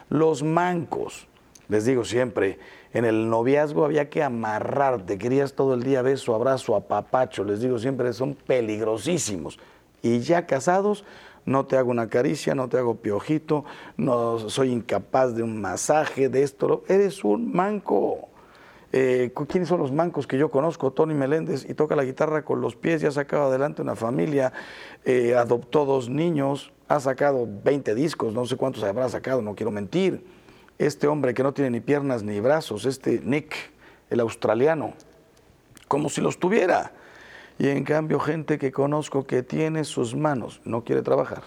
Los 0.09 0.43
mancos, 0.43 1.27
les 1.69 1.85
digo 1.85 2.05
siempre, 2.05 2.59
en 2.95 3.05
el 3.05 3.31
noviazgo 3.31 3.85
había 3.85 4.11
que 4.11 4.23
amarrarte, 4.23 5.19
querías 5.19 5.55
todo 5.55 5.75
el 5.75 5.83
día 5.83 6.03
beso, 6.03 6.35
abrazo, 6.35 6.77
apapacho, 6.77 7.45
les 7.45 7.61
digo 7.61 7.79
siempre, 7.79 8.13
son 8.13 8.35
peligrosísimos. 8.35 9.59
Y 10.03 10.21
ya 10.21 10.47
casados, 10.47 11.05
no 11.47 11.67
te 11.67 11.77
hago 11.77 11.91
una 11.91 12.09
caricia, 12.09 12.55
no 12.55 12.69
te 12.69 12.79
hago 12.79 12.97
piojito, 12.97 13.65
no 13.97 14.39
soy 14.51 14.71
incapaz 14.73 15.35
de 15.35 15.43
un 15.43 15.61
masaje, 15.61 16.29
de 16.29 16.43
esto, 16.43 16.85
eres 16.89 17.25
un 17.25 17.53
manco. 17.53 18.29
Eh, 18.95 19.33
¿Quiénes 19.49 19.71
son 19.71 19.81
los 19.81 19.91
mancos 19.91 20.27
que 20.27 20.37
yo 20.37 20.51
conozco? 20.51 20.91
Tony 20.91 21.15
Meléndez 21.15 21.65
y 21.69 21.73
toca 21.73 21.97
la 21.97 22.05
guitarra 22.05 22.45
con 22.45 22.61
los 22.61 22.77
pies, 22.77 23.01
ya 23.01 23.09
ha 23.09 23.13
sacado 23.13 23.45
adelante 23.45 23.81
una 23.81 23.97
familia, 23.97 24.53
eh, 25.07 25.35
adoptó 25.35 25.87
dos 25.87 26.11
niños, 26.11 26.73
ha 26.89 27.01
sacado 27.01 27.49
20 27.65 27.95
discos, 27.95 28.35
no 28.35 28.45
sé 28.45 28.57
cuántos 28.57 28.85
habrá 28.85 29.09
sacado, 29.09 29.41
no 29.41 29.55
quiero 29.55 29.71
mentir. 29.71 30.42
Este 30.87 31.07
hombre 31.07 31.33
que 31.33 31.45
no 31.45 31.53
tiene 31.53 31.71
ni 31.71 31.81
piernas 31.81 32.25
ni 32.25 32.41
brazos, 32.41 32.87
este 32.87 33.21
Nick, 33.23 33.55
el 34.11 34.19
australiano, 34.19 34.95
como 35.87 36.09
si 36.09 36.21
los 36.21 36.39
tuviera. 36.39 36.93
Y 37.59 37.69
en 37.69 37.85
cambio 37.85 38.19
gente 38.19 38.59
que 38.59 38.73
conozco 38.73 39.25
que 39.25 39.45
tiene 39.45 39.85
sus 39.85 40.17
manos, 40.17 40.61
no 40.65 40.83
quiere 40.83 41.03
trabajar, 41.03 41.45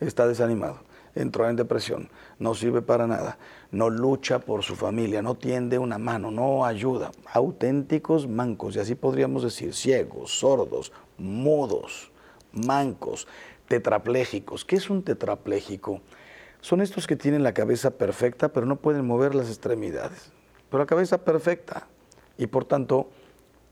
está 0.00 0.26
desanimado 0.26 0.80
entró 1.14 1.48
en 1.48 1.56
depresión, 1.56 2.08
no 2.38 2.54
sirve 2.54 2.82
para 2.82 3.06
nada, 3.06 3.38
no 3.70 3.90
lucha 3.90 4.38
por 4.38 4.62
su 4.62 4.76
familia, 4.76 5.22
no 5.22 5.34
tiende 5.34 5.78
una 5.78 5.98
mano, 5.98 6.30
no 6.30 6.64
ayuda. 6.64 7.12
Auténticos 7.32 8.26
mancos, 8.26 8.76
y 8.76 8.80
así 8.80 8.94
podríamos 8.94 9.42
decir, 9.42 9.74
ciegos, 9.74 10.38
sordos, 10.38 10.92
mudos, 11.18 12.10
mancos, 12.52 13.28
tetraplégicos. 13.68 14.64
¿Qué 14.64 14.76
es 14.76 14.90
un 14.90 15.02
tetrapléjico? 15.02 16.00
Son 16.62 16.80
estos 16.80 17.08
que 17.08 17.16
tienen 17.16 17.42
la 17.42 17.54
cabeza 17.54 17.90
perfecta, 17.90 18.52
pero 18.52 18.66
no 18.66 18.76
pueden 18.76 19.04
mover 19.04 19.34
las 19.34 19.48
extremidades. 19.48 20.30
Pero 20.70 20.78
la 20.78 20.86
cabeza 20.86 21.18
perfecta. 21.18 21.88
Y 22.38 22.46
por 22.46 22.64
tanto, 22.64 23.10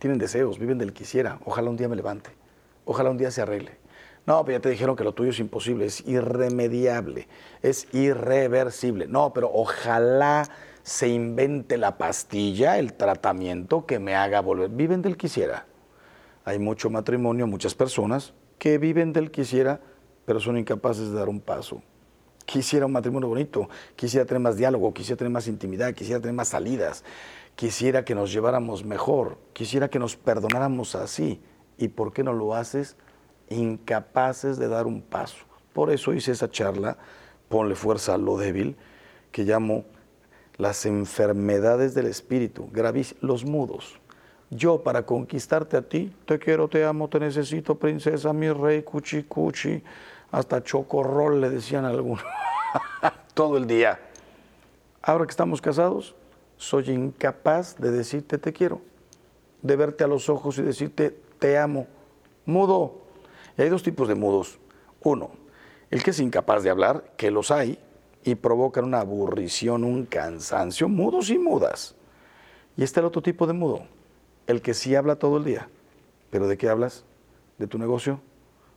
tienen 0.00 0.18
deseos, 0.18 0.58
viven 0.58 0.76
del 0.76 0.92
quisiera. 0.92 1.38
Ojalá 1.44 1.70
un 1.70 1.76
día 1.76 1.88
me 1.88 1.94
levante, 1.94 2.30
ojalá 2.84 3.10
un 3.10 3.16
día 3.16 3.30
se 3.30 3.42
arregle. 3.42 3.78
No, 4.26 4.44
pero 4.44 4.58
ya 4.58 4.62
te 4.62 4.70
dijeron 4.70 4.96
que 4.96 5.04
lo 5.04 5.14
tuyo 5.14 5.30
es 5.30 5.38
imposible, 5.38 5.86
es 5.86 6.04
irremediable, 6.04 7.28
es 7.62 7.86
irreversible. 7.94 9.06
No, 9.06 9.32
pero 9.32 9.52
ojalá 9.54 10.48
se 10.82 11.08
invente 11.08 11.78
la 11.78 11.96
pastilla, 11.96 12.76
el 12.76 12.94
tratamiento 12.94 13.86
que 13.86 14.00
me 14.00 14.16
haga 14.16 14.40
volver. 14.40 14.68
Viven 14.68 15.00
del 15.00 15.16
quisiera. 15.16 15.64
Hay 16.44 16.58
mucho 16.58 16.90
matrimonio, 16.90 17.46
muchas 17.46 17.76
personas 17.76 18.34
que 18.58 18.78
viven 18.78 19.12
del 19.12 19.30
quisiera, 19.30 19.78
pero 20.26 20.40
son 20.40 20.58
incapaces 20.58 21.12
de 21.12 21.18
dar 21.18 21.28
un 21.28 21.40
paso. 21.40 21.82
Quisiera 22.50 22.84
un 22.84 22.90
matrimonio 22.90 23.28
bonito, 23.28 23.68
quisiera 23.94 24.26
tener 24.26 24.40
más 24.40 24.56
diálogo, 24.56 24.92
quisiera 24.92 25.16
tener 25.16 25.30
más 25.30 25.46
intimidad, 25.46 25.94
quisiera 25.94 26.20
tener 26.20 26.34
más 26.34 26.48
salidas, 26.48 27.04
quisiera 27.54 28.04
que 28.04 28.16
nos 28.16 28.32
lleváramos 28.32 28.84
mejor, 28.84 29.38
quisiera 29.52 29.88
que 29.88 30.00
nos 30.00 30.16
perdonáramos 30.16 30.96
así. 30.96 31.40
¿Y 31.78 31.86
por 31.86 32.12
qué 32.12 32.24
no 32.24 32.32
lo 32.32 32.56
haces? 32.56 32.96
Incapaces 33.50 34.58
de 34.58 34.66
dar 34.66 34.88
un 34.88 35.00
paso. 35.00 35.44
Por 35.72 35.92
eso 35.92 36.12
hice 36.12 36.32
esa 36.32 36.50
charla, 36.50 36.98
ponle 37.48 37.76
fuerza 37.76 38.14
a 38.14 38.18
lo 38.18 38.36
débil, 38.36 38.74
que 39.30 39.44
llamo 39.44 39.84
las 40.56 40.86
enfermedades 40.86 41.94
del 41.94 42.06
espíritu, 42.06 42.68
gravis, 42.72 43.14
los 43.20 43.44
mudos. 43.44 44.00
Yo 44.50 44.82
para 44.82 45.06
conquistarte 45.06 45.76
a 45.76 45.82
ti, 45.82 46.12
te 46.24 46.40
quiero, 46.40 46.66
te 46.66 46.84
amo, 46.84 47.08
te 47.08 47.20
necesito, 47.20 47.76
princesa, 47.76 48.32
mi 48.32 48.50
rey, 48.50 48.82
cuchi 48.82 49.22
cuchi, 49.22 49.84
hasta 50.30 50.62
chocorrol 50.62 51.40
le 51.40 51.50
decían 51.50 51.84
a 51.84 51.88
algunos, 51.88 52.24
todo 53.34 53.56
el 53.56 53.66
día. 53.66 54.00
Ahora 55.02 55.24
que 55.24 55.30
estamos 55.30 55.60
casados, 55.60 56.14
soy 56.56 56.90
incapaz 56.90 57.76
de 57.78 57.90
decirte 57.90 58.38
te 58.38 58.52
quiero, 58.52 58.82
de 59.62 59.76
verte 59.76 60.04
a 60.04 60.06
los 60.06 60.28
ojos 60.28 60.58
y 60.58 60.62
decirte 60.62 61.18
te 61.38 61.58
amo. 61.58 61.86
Mudo. 62.44 62.98
Y 63.56 63.62
hay 63.62 63.68
dos 63.68 63.82
tipos 63.82 64.08
de 64.08 64.14
mudos. 64.14 64.58
Uno, 65.02 65.30
el 65.90 66.02
que 66.02 66.10
es 66.10 66.20
incapaz 66.20 66.62
de 66.62 66.70
hablar, 66.70 67.12
que 67.16 67.30
los 67.30 67.50
hay, 67.50 67.78
y 68.22 68.34
provocan 68.34 68.84
una 68.84 69.00
aburrición, 69.00 69.84
un 69.84 70.04
cansancio, 70.04 70.88
mudos 70.88 71.30
y 71.30 71.38
mudas. 71.38 71.94
Y 72.76 72.82
está 72.82 73.00
el 73.00 73.06
otro 73.06 73.22
tipo 73.22 73.46
de 73.46 73.54
mudo, 73.54 73.82
el 74.46 74.60
que 74.60 74.74
sí 74.74 74.94
habla 74.94 75.16
todo 75.16 75.38
el 75.38 75.44
día. 75.44 75.68
¿Pero 76.30 76.46
de 76.46 76.58
qué 76.58 76.68
hablas? 76.68 77.04
¿De 77.58 77.66
tu 77.66 77.78
negocio? 77.78 78.20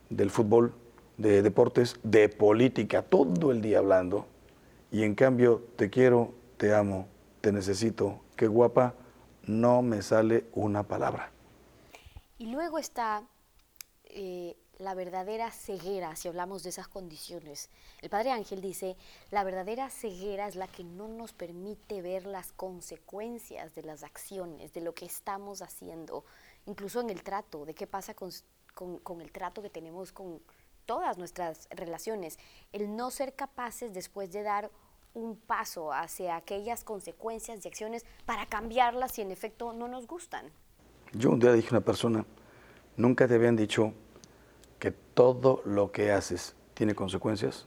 ¿Del 0.08 0.30
fútbol? 0.30 0.72
¿De 1.16 1.42
deportes? 1.42 1.96
¿De 2.02 2.28
política? 2.28 3.02
Todo 3.02 3.52
el 3.52 3.62
día 3.62 3.78
hablando. 3.78 4.26
Y 4.90 5.04
en 5.04 5.14
cambio, 5.14 5.62
te 5.76 5.90
quiero, 5.90 6.34
te 6.56 6.74
amo, 6.74 7.06
te 7.40 7.52
necesito, 7.52 8.20
qué 8.36 8.46
guapa, 8.46 8.94
no 9.46 9.82
me 9.82 10.02
sale 10.02 10.46
una 10.52 10.82
palabra. 10.82 11.30
Y 12.38 12.46
luego 12.46 12.78
está 12.78 13.22
eh, 14.04 14.56
la 14.78 14.94
verdadera 14.94 15.50
ceguera, 15.50 16.16
si 16.16 16.28
hablamos 16.28 16.62
de 16.62 16.70
esas 16.70 16.88
condiciones. 16.88 17.70
El 18.02 18.10
Padre 18.10 18.32
Ángel 18.32 18.60
dice, 18.60 18.96
la 19.30 19.44
verdadera 19.44 19.90
ceguera 19.90 20.48
es 20.48 20.56
la 20.56 20.66
que 20.66 20.84
no 20.84 21.06
nos 21.06 21.32
permite 21.32 22.02
ver 22.02 22.26
las 22.26 22.52
consecuencias 22.52 23.74
de 23.74 23.82
las 23.82 24.02
acciones, 24.02 24.72
de 24.72 24.80
lo 24.80 24.94
que 24.94 25.06
estamos 25.06 25.62
haciendo, 25.62 26.24
incluso 26.66 27.00
en 27.00 27.10
el 27.10 27.22
trato, 27.22 27.64
de 27.64 27.74
qué 27.74 27.86
pasa 27.86 28.14
con, 28.14 28.30
con 28.74 29.20
el 29.20 29.30
trato 29.30 29.62
que 29.62 29.70
tenemos 29.70 30.12
con 30.12 30.40
todas 30.86 31.18
nuestras 31.18 31.68
relaciones. 31.70 32.38
El 32.72 32.96
no 32.96 33.10
ser 33.10 33.34
capaces 33.34 33.92
después 33.92 34.32
de 34.32 34.42
dar 34.42 34.70
un 35.14 35.36
paso 35.36 35.92
hacia 35.92 36.36
aquellas 36.36 36.84
consecuencias 36.84 37.64
y 37.64 37.68
acciones 37.68 38.04
para 38.26 38.46
cambiarlas 38.46 39.12
si 39.12 39.22
en 39.22 39.30
efecto 39.30 39.72
no 39.72 39.88
nos 39.88 40.06
gustan. 40.06 40.50
Yo 41.12 41.30
un 41.30 41.38
día 41.38 41.52
dije 41.52 41.68
a 41.68 41.78
una 41.78 41.84
persona, 41.84 42.26
nunca 42.96 43.28
te 43.28 43.34
habían 43.34 43.56
dicho 43.56 43.92
que 44.78 44.90
todo 44.90 45.62
lo 45.64 45.92
que 45.92 46.10
haces 46.10 46.56
tiene 46.74 46.94
consecuencias, 46.94 47.66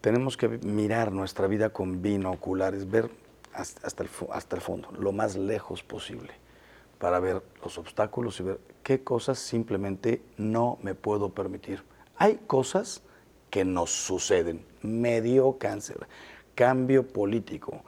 tenemos 0.00 0.36
que 0.36 0.48
mirar 0.48 1.12
nuestra 1.12 1.46
vida 1.46 1.70
con 1.70 2.02
binoculares, 2.02 2.90
ver 2.90 3.10
hasta 3.52 4.02
el, 4.02 4.10
hasta 4.32 4.56
el 4.56 4.62
fondo, 4.62 4.90
lo 4.92 5.12
más 5.12 5.36
lejos 5.36 5.82
posible, 5.82 6.32
para 6.98 7.20
ver 7.20 7.42
los 7.62 7.78
obstáculos 7.78 8.40
y 8.40 8.42
ver 8.42 8.60
qué 8.82 9.04
cosas 9.04 9.38
simplemente 9.38 10.22
no 10.36 10.78
me 10.82 10.94
puedo 10.94 11.30
permitir. 11.30 11.84
Hay 12.20 12.38
cosas 12.46 13.00
que 13.48 13.64
nos 13.64 13.88
suceden, 13.88 14.62
me 14.82 15.22
dio 15.22 15.56
cáncer, 15.56 16.06
cambio 16.54 17.08
político, 17.08 17.80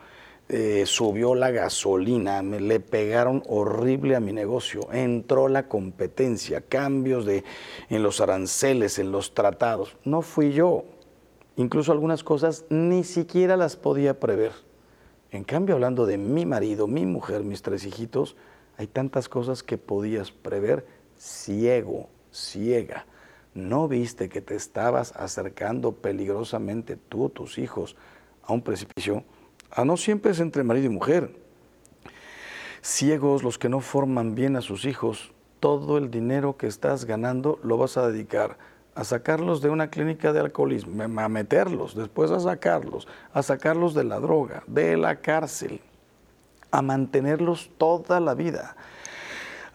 eh, 0.49 0.85
subió 0.87 1.35
la 1.35 1.51
gasolina, 1.51 2.40
me 2.40 2.59
le 2.59 2.81
pegaron 2.81 3.42
horrible 3.47 4.16
a 4.16 4.21
mi 4.21 4.33
negocio, 4.33 4.90
entró 4.90 5.49
la 5.49 5.68
competencia, 5.68 6.62
cambios 6.62 7.27
de, 7.27 7.45
en 7.90 8.03
los 8.03 8.23
aranceles, 8.23 8.99
en 8.99 9.12
los 9.12 9.35
tratados. 9.35 9.99
No 10.03 10.23
fui 10.23 10.53
yo. 10.53 10.85
Incluso 11.57 11.92
algunas 11.92 12.25
cosas 12.25 12.64
ni 12.71 13.05
siquiera 13.05 13.59
las 13.59 13.77
podía 13.77 14.18
prever. 14.18 14.53
En 15.31 15.45
cambio, 15.45 15.75
hablando 15.75 16.07
de 16.07 16.16
mi 16.16 16.47
marido, 16.47 16.87
mi 16.87 17.05
mujer, 17.05 17.45
mis 17.45 17.61
tres 17.61 17.85
hijitos, 17.85 18.35
hay 18.79 18.87
tantas 18.87 19.29
cosas 19.29 19.62
que 19.62 19.77
podías 19.77 20.33
prever 20.33 20.87
ciego, 21.18 22.09
ciega. 22.33 23.05
¿No 23.55 23.87
viste 23.87 24.31
que 24.31 24.41
te 24.41 24.55
estabas 24.55 25.12
acercando 25.15 25.93
peligrosamente 25.93 26.97
tú, 26.97 27.29
tus 27.29 27.59
hijos, 27.59 27.97
a 28.43 28.53
un 28.55 28.62
precipicio? 28.62 29.25
Ah, 29.71 29.85
no 29.85 29.99
siempre 29.99 30.33
es 30.33 30.41
entre 30.41 30.62
marido 30.62 30.87
y 30.87 30.91
mujer. 30.91 31.37
Ciegos 32.81 33.43
los 33.43 33.59
que 33.59 33.69
no 33.69 33.81
forman 33.81 34.35
bien 34.35 34.57
a 34.57 34.62
sus 34.62 34.87
hijos, 34.87 35.33
todo 35.61 35.99
el 35.99 36.11
dinero 36.11 36.57
que 36.57 36.67
estás 36.67 37.05
ganando 37.05 37.61
lo 37.62 37.77
vas 37.77 37.97
a 37.97 38.11
dedicar 38.11 38.57
a 38.95 39.05
sacarlos 39.05 39.62
de 39.62 39.71
una 39.71 39.88
clínica 39.88 40.33
de 40.33 40.41
alcoholismo, 40.41 41.03
a 41.03 41.29
meterlos, 41.29 41.95
después 41.95 42.31
a 42.31 42.41
sacarlos, 42.41 43.07
a 43.33 43.43
sacarlos 43.43 43.95
de 43.95 44.05
la 44.05 44.19
droga, 44.19 44.65
de 44.67 44.97
la 44.97 45.17
cárcel, 45.21 45.81
a 46.71 46.83
mantenerlos 46.83 47.71
toda 47.79 48.21
la 48.21 48.35
vida 48.35 48.77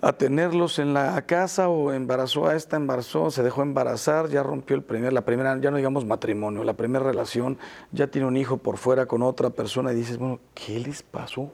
a 0.02 0.14
tenerlos 0.14 0.78
en 0.78 0.94
la 0.94 1.20
casa 1.24 1.70
o 1.70 1.92
embarazó 1.92 2.48
a 2.48 2.56
esta, 2.56 2.78
embarazó, 2.78 3.32
se 3.32 3.42
dejó 3.42 3.64
embarazar, 3.64 4.30
ya 4.30 4.44
rompió 4.44 4.76
el 4.76 4.84
primer, 4.84 5.12
la 5.12 5.22
primera, 5.22 5.60
ya 5.60 5.72
no 5.72 5.78
digamos 5.78 6.06
matrimonio, 6.06 6.64
la 6.64 6.74
primera 6.74 7.04
relación, 7.04 7.58
ya 7.92 8.08
tiene 8.08 8.28
un 8.28 8.38
hijo 8.38 8.58
por 8.58 8.78
fuera 8.78 9.08
con 9.08 9.24
otra 9.24 9.50
persona 9.50 9.92
y 9.92 9.96
dices, 9.96 10.18
bueno, 10.18 10.40
¿qué 10.54 10.80
les 10.80 11.02
pasó? 11.02 11.52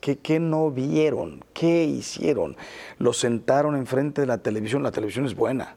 ¿Qué, 0.00 0.16
¿Qué, 0.16 0.40
no 0.40 0.70
vieron? 0.70 1.44
¿Qué 1.52 1.84
hicieron? 1.84 2.56
Los 2.98 3.18
sentaron 3.18 3.76
enfrente 3.76 4.22
de 4.22 4.26
la 4.26 4.38
televisión, 4.38 4.82
la 4.82 4.92
televisión 4.92 5.26
es 5.26 5.34
buena, 5.34 5.76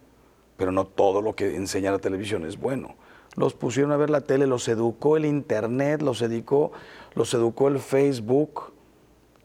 pero 0.55 0.71
no 0.71 0.85
todo 0.85 1.21
lo 1.21 1.35
que 1.35 1.55
enseña 1.55 1.91
la 1.91 1.99
televisión 1.99 2.45
es 2.45 2.57
bueno. 2.57 2.95
Los 3.35 3.53
pusieron 3.53 3.91
a 3.91 3.97
ver 3.97 4.09
la 4.09 4.21
tele, 4.21 4.47
los 4.47 4.67
educó 4.67 5.17
el 5.17 5.25
internet, 5.25 6.01
los 6.01 6.21
educó, 6.21 6.71
los 7.15 7.33
educó 7.33 7.67
el 7.67 7.79
Facebook. 7.79 8.73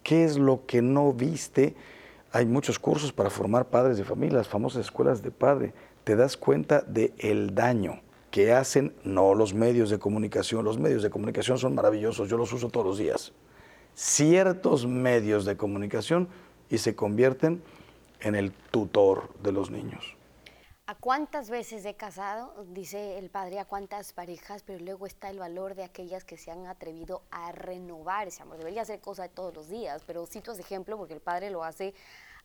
¿Qué 0.02 0.24
es 0.24 0.38
lo 0.38 0.66
que 0.66 0.82
no 0.82 1.12
viste? 1.12 1.74
Hay 2.34 2.46
muchos 2.46 2.80
cursos 2.80 3.12
para 3.12 3.30
formar 3.30 3.66
padres 3.66 3.96
de 3.96 4.02
familia, 4.02 4.38
las 4.38 4.48
famosas 4.48 4.80
escuelas 4.80 5.22
de 5.22 5.30
padre. 5.30 5.72
Te 6.02 6.16
das 6.16 6.36
cuenta 6.36 6.80
del 6.80 7.14
el 7.18 7.54
daño 7.54 8.00
que 8.32 8.52
hacen 8.52 8.92
no 9.04 9.34
los 9.34 9.54
medios 9.54 9.88
de 9.88 10.00
comunicación. 10.00 10.64
Los 10.64 10.76
medios 10.76 11.04
de 11.04 11.10
comunicación 11.10 11.58
son 11.58 11.76
maravillosos, 11.76 12.28
yo 12.28 12.36
los 12.36 12.52
uso 12.52 12.70
todos 12.70 12.86
los 12.86 12.98
días. 12.98 13.32
Ciertos 13.94 14.84
medios 14.84 15.44
de 15.44 15.56
comunicación 15.56 16.28
y 16.68 16.78
se 16.78 16.96
convierten 16.96 17.62
en 18.18 18.34
el 18.34 18.50
tutor 18.50 19.32
de 19.40 19.52
los 19.52 19.70
niños. 19.70 20.16
¿A 20.86 20.94
cuántas 20.94 21.48
veces 21.48 21.82
he 21.86 21.94
casado? 21.94 22.52
Dice 22.68 23.16
el 23.16 23.30
padre, 23.30 23.58
a 23.58 23.64
cuántas 23.64 24.12
parejas, 24.12 24.62
pero 24.62 24.84
luego 24.84 25.06
está 25.06 25.30
el 25.30 25.38
valor 25.38 25.74
de 25.74 25.82
aquellas 25.82 26.24
que 26.24 26.36
se 26.36 26.50
han 26.50 26.66
atrevido 26.66 27.22
a 27.30 27.52
renovar 27.52 28.28
ese 28.28 28.42
amor. 28.42 28.58
Debería 28.58 28.84
ser 28.84 29.00
cosa 29.00 29.22
de 29.22 29.30
todos 29.30 29.54
los 29.54 29.70
días, 29.70 30.02
pero 30.06 30.26
cito 30.26 30.52
ese 30.52 30.60
ejemplo 30.60 30.98
porque 30.98 31.14
el 31.14 31.22
padre 31.22 31.48
lo 31.48 31.64
hace 31.64 31.94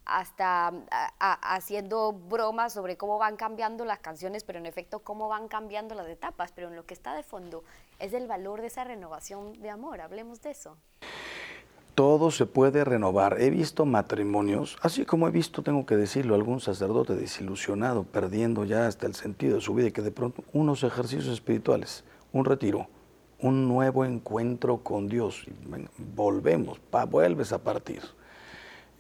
hasta 0.10 0.74
haciendo 1.20 2.14
bromas 2.14 2.74
sobre 2.74 2.98
cómo 2.98 3.18
van 3.18 3.36
cambiando 3.36 3.86
las 3.86 4.00
canciones, 4.00 4.44
pero 4.44 4.60
en 4.60 4.66
efecto 4.66 5.00
cómo 5.00 5.28
van 5.28 5.48
cambiando 5.48 5.96
las 5.96 6.08
etapas, 6.08 6.52
pero 6.52 6.70
en 6.70 6.76
lo 6.76 6.86
que 6.86 6.94
está 6.94 7.16
de 7.16 7.24
fondo 7.24 7.64
es 8.00 8.14
el 8.14 8.28
valor 8.28 8.62
de 8.62 8.68
esa 8.68 8.84
renovación 8.84 9.54
de 9.62 9.70
amor. 9.70 10.02
Hablemos 10.02 10.42
de 10.42 10.52
eso. 10.52 10.78
Todo 11.96 12.32
se 12.32 12.46
puede 12.46 12.86
renovar. 12.86 13.42
He 13.42 13.50
visto 13.50 13.86
matrimonios, 13.86 14.78
así 14.82 15.06
como 15.06 15.28
he 15.28 15.32
visto, 15.32 15.64
tengo 15.64 15.86
que 15.86 15.98
decirlo, 15.98 16.34
algún 16.34 16.62
sacerdote 16.62 17.16
desilusionado, 17.16 18.04
perdiendo 18.04 18.64
ya 18.64 18.88
hasta 18.88 19.06
el 19.06 19.16
sentido 19.16 19.56
de 19.56 19.62
su 19.62 19.74
vida 19.74 19.88
y 19.88 19.92
que 19.92 20.02
de 20.02 20.12
pronto 20.12 20.44
unos 20.54 20.84
ejercicios 20.84 21.28
espirituales, 21.28 22.06
un 22.32 22.46
retiro, 22.46 22.88
un 23.42 23.68
nuevo 23.68 24.06
encuentro 24.06 24.78
con 24.78 25.08
Dios, 25.08 25.46
volvemos, 26.16 26.80
vuelves 27.10 27.52
a 27.52 27.64
partir 27.64 28.02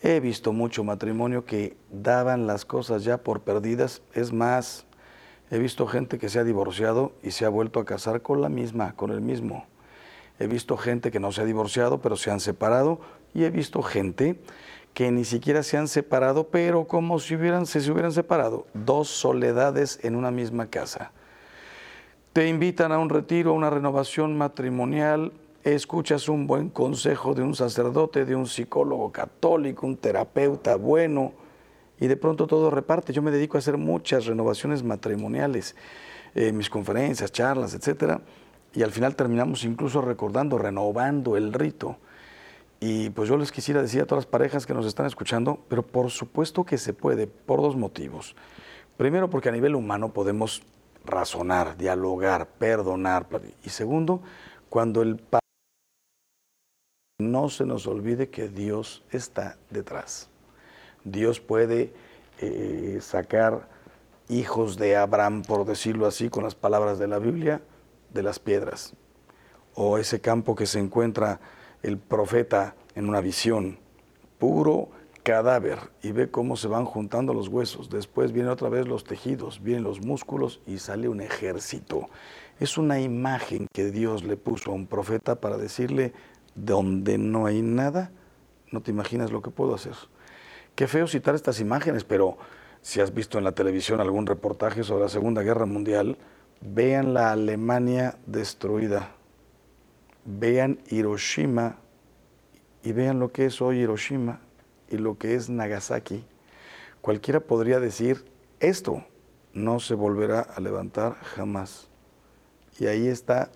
He 0.01 0.19
visto 0.21 0.53
mucho 0.53 0.83
matrimonio 0.83 1.43
que 1.43 1.75
daban 1.91 2.47
las 2.47 2.63
cosas 2.63 3.03
ya 3.03 3.17
por 3.17 3.41
perdidas. 3.41 4.01
Es 4.13 4.31
más, 4.31 4.85
he 5.51 5.59
visto 5.59 5.87
gente 5.87 6.17
que 6.17 6.29
se 6.29 6.39
ha 6.39 6.45
divorciado 6.45 7.11
y 7.21 7.31
se 7.31 7.45
ha 7.45 7.49
vuelto 7.49 7.81
a 7.81 7.85
casar 7.85 8.21
con 8.21 8.41
la 8.41 8.47
misma, 8.47 8.95
con 8.95 9.11
el 9.11 9.19
mismo. 9.19 9.65
He 10.39 10.47
visto 10.47 10.77
gente 10.77 11.11
que 11.11 11.19
no 11.19 11.33
se 11.33 11.41
ha 11.41 11.45
divorciado, 11.45 11.99
pero 11.99 12.15
se 12.15 12.31
han 12.31 12.39
separado. 12.39 13.01
Y 13.33 13.43
he 13.43 13.49
visto 13.49 13.83
gente 13.83 14.39
que 14.93 15.11
ni 15.11 15.25
siquiera 15.25 15.63
se 15.63 15.77
han 15.77 15.87
separado, 15.87 16.47
pero 16.47 16.85
como 16.87 17.19
si 17.19 17.35
hubieran, 17.35 17.65
se 17.65 17.79
hubieran 17.91 18.11
separado, 18.11 18.65
dos 18.73 19.09
soledades 19.09 19.99
en 20.03 20.15
una 20.15 20.31
misma 20.31 20.67
casa. 20.67 21.11
Te 22.33 22.47
invitan 22.47 22.91
a 22.91 22.99
un 22.99 23.09
retiro, 23.09 23.51
a 23.51 23.53
una 23.53 23.69
renovación 23.69 24.37
matrimonial, 24.37 25.33
escuchas 25.73 26.29
un 26.29 26.47
buen 26.47 26.69
consejo 26.69 27.33
de 27.33 27.43
un 27.43 27.55
sacerdote, 27.55 28.25
de 28.25 28.35
un 28.35 28.47
psicólogo 28.47 29.11
católico, 29.11 29.85
un 29.85 29.97
terapeuta 29.97 30.75
bueno, 30.75 31.33
y 31.99 32.07
de 32.07 32.17
pronto 32.17 32.47
todo 32.47 32.69
reparte. 32.69 33.13
Yo 33.13 33.21
me 33.21 33.31
dedico 33.31 33.57
a 33.57 33.59
hacer 33.59 33.77
muchas 33.77 34.25
renovaciones 34.25 34.83
matrimoniales, 34.83 35.75
eh, 36.35 36.51
mis 36.51 36.69
conferencias, 36.69 37.31
charlas, 37.31 37.73
etcétera, 37.73 38.21
y 38.73 38.83
al 38.83 38.91
final 38.91 39.15
terminamos 39.15 39.63
incluso 39.63 40.01
recordando, 40.01 40.57
renovando 40.57 41.35
el 41.35 41.53
rito. 41.53 41.97
Y 42.79 43.09
pues 43.09 43.27
yo 43.27 43.35
les 43.37 43.51
quisiera 43.51 43.81
decir 43.81 44.01
a 44.01 44.05
todas 44.05 44.25
las 44.25 44.31
parejas 44.31 44.65
que 44.65 44.73
nos 44.73 44.85
están 44.85 45.05
escuchando, 45.05 45.59
pero 45.67 45.83
por 45.83 46.09
supuesto 46.11 46.63
que 46.63 46.77
se 46.77 46.93
puede, 46.93 47.27
por 47.27 47.61
dos 47.61 47.75
motivos. 47.75 48.35
Primero, 48.95 49.29
porque 49.29 49.49
a 49.49 49.51
nivel 49.51 49.75
humano 49.75 50.13
podemos 50.13 50.61
razonar, 51.05 51.77
dialogar, 51.77 52.47
perdonar. 52.57 53.27
Y 53.63 53.69
segundo, 53.69 54.21
cuando 54.69 55.01
el 55.01 55.17
no 57.19 57.49
se 57.49 57.65
nos 57.65 57.85
olvide 57.85 58.29
que 58.29 58.47
Dios 58.47 59.03
está 59.11 59.57
detrás. 59.69 60.29
Dios 61.03 61.41
puede 61.41 61.93
eh, 62.39 62.99
sacar 63.01 63.67
hijos 64.29 64.77
de 64.77 64.95
Abraham, 64.95 65.43
por 65.43 65.65
decirlo 65.65 66.07
así, 66.07 66.29
con 66.29 66.45
las 66.45 66.55
palabras 66.55 66.97
de 66.97 67.07
la 67.07 67.19
Biblia, 67.19 67.61
de 68.13 68.23
las 68.23 68.39
piedras. 68.39 68.93
O 69.75 69.97
ese 69.97 70.21
campo 70.21 70.55
que 70.55 70.65
se 70.65 70.79
encuentra 70.79 71.41
el 71.83 71.97
profeta 71.97 72.75
en 72.95 73.09
una 73.09 73.19
visión, 73.19 73.79
puro 74.37 74.89
cadáver, 75.23 75.79
y 76.01 76.13
ve 76.13 76.31
cómo 76.31 76.55
se 76.55 76.69
van 76.69 76.85
juntando 76.85 77.33
los 77.33 77.49
huesos. 77.49 77.89
Después 77.89 78.31
vienen 78.31 78.51
otra 78.51 78.69
vez 78.69 78.87
los 78.87 79.03
tejidos, 79.03 79.61
vienen 79.61 79.83
los 79.83 79.99
músculos 79.99 80.61
y 80.65 80.77
sale 80.77 81.09
un 81.09 81.19
ejército. 81.19 82.09
Es 82.61 82.77
una 82.77 83.01
imagen 83.01 83.67
que 83.73 83.91
Dios 83.91 84.23
le 84.23 84.37
puso 84.37 84.71
a 84.71 84.75
un 84.75 84.87
profeta 84.87 85.35
para 85.35 85.57
decirle, 85.57 86.13
donde 86.65 87.17
no 87.17 87.45
hay 87.45 87.61
nada, 87.61 88.11
no 88.71 88.81
te 88.81 88.91
imaginas 88.91 89.31
lo 89.31 89.41
que 89.41 89.51
puedo 89.51 89.75
hacer. 89.75 89.95
Qué 90.75 90.87
feo 90.87 91.07
citar 91.07 91.35
estas 91.35 91.59
imágenes, 91.59 92.03
pero 92.03 92.37
si 92.81 93.01
has 93.01 93.13
visto 93.13 93.37
en 93.37 93.43
la 93.43 93.51
televisión 93.51 93.99
algún 93.99 94.25
reportaje 94.25 94.83
sobre 94.83 95.03
la 95.03 95.09
Segunda 95.09 95.41
Guerra 95.41 95.65
Mundial, 95.65 96.17
vean 96.61 97.13
la 97.13 97.31
Alemania 97.31 98.17
destruida, 98.25 99.11
vean 100.25 100.79
Hiroshima 100.89 101.77
y 102.83 102.91
vean 102.91 103.19
lo 103.19 103.31
que 103.31 103.45
es 103.45 103.61
hoy 103.61 103.79
Hiroshima 103.79 104.39
y 104.89 104.97
lo 104.97 105.17
que 105.17 105.35
es 105.35 105.49
Nagasaki. 105.49 106.23
Cualquiera 107.01 107.39
podría 107.39 107.79
decir, 107.79 108.25
esto 108.59 109.03
no 109.53 109.79
se 109.79 109.95
volverá 109.95 110.41
a 110.41 110.59
levantar 110.59 111.15
jamás. 111.15 111.87
Y 112.79 112.87
ahí 112.87 113.07
está, 113.07 113.51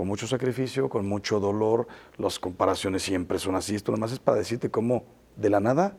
con 0.00 0.08
mucho 0.08 0.26
sacrificio, 0.26 0.88
con 0.88 1.06
mucho 1.06 1.40
dolor, 1.40 1.86
las 2.16 2.38
comparaciones 2.38 3.02
siempre 3.02 3.38
son 3.38 3.54
así. 3.54 3.74
Esto 3.74 3.92
nomás 3.92 4.12
es 4.12 4.18
para 4.18 4.38
decirte 4.38 4.70
cómo 4.70 5.04
de 5.36 5.50
la 5.50 5.60
nada 5.60 5.94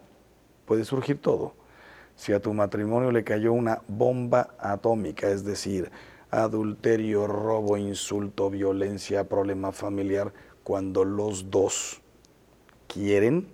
puede 0.66 0.86
surgir 0.86 1.22
todo. 1.22 1.54
Si 2.16 2.34
a 2.34 2.40
tu 2.40 2.52
matrimonio 2.52 3.12
le 3.12 3.24
cayó 3.24 3.54
una 3.54 3.84
bomba 3.88 4.56
atómica, 4.58 5.30
es 5.30 5.46
decir, 5.46 5.92
adulterio, 6.32 7.28
robo, 7.28 7.78
insulto, 7.78 8.50
violencia, 8.50 9.30
problema 9.30 9.72
familiar, 9.72 10.34
cuando 10.64 11.06
los 11.06 11.52
dos 11.52 12.02
quieren, 12.88 13.50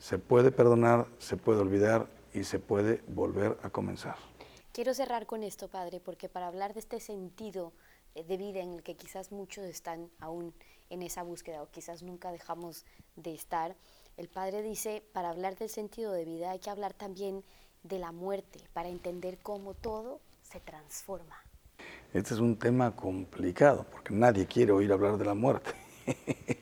se 0.00 0.18
puede 0.18 0.50
perdonar, 0.50 1.06
se 1.18 1.36
puede 1.36 1.60
olvidar 1.60 2.08
y 2.34 2.42
se 2.42 2.58
puede 2.58 3.04
volver 3.06 3.56
a 3.62 3.70
comenzar. 3.70 4.16
Quiero 4.72 4.94
cerrar 4.94 5.26
con 5.26 5.44
esto, 5.44 5.68
Padre, 5.68 6.00
porque 6.00 6.28
para 6.28 6.48
hablar 6.48 6.74
de 6.74 6.80
este 6.80 6.98
sentido 6.98 7.72
de 8.14 8.36
vida 8.36 8.60
en 8.60 8.74
el 8.74 8.82
que 8.82 8.94
quizás 8.94 9.32
muchos 9.32 9.64
están 9.64 10.10
aún 10.18 10.54
en 10.90 11.02
esa 11.02 11.22
búsqueda 11.22 11.62
o 11.62 11.70
quizás 11.70 12.02
nunca 12.02 12.32
dejamos 12.32 12.84
de 13.16 13.34
estar, 13.34 13.76
el 14.16 14.28
Padre 14.28 14.62
dice, 14.62 15.02
para 15.12 15.30
hablar 15.30 15.56
del 15.56 15.70
sentido 15.70 16.12
de 16.12 16.24
vida 16.24 16.50
hay 16.50 16.58
que 16.58 16.70
hablar 16.70 16.92
también 16.92 17.42
de 17.82 17.98
la 17.98 18.12
muerte, 18.12 18.60
para 18.72 18.88
entender 18.88 19.38
cómo 19.38 19.74
todo 19.74 20.20
se 20.42 20.60
transforma. 20.60 21.36
Este 22.12 22.34
es 22.34 22.40
un 22.40 22.56
tema 22.56 22.94
complicado, 22.94 23.86
porque 23.90 24.12
nadie 24.12 24.46
quiere 24.46 24.72
oír 24.72 24.92
hablar 24.92 25.16
de 25.16 25.24
la 25.24 25.34
muerte. 25.34 25.70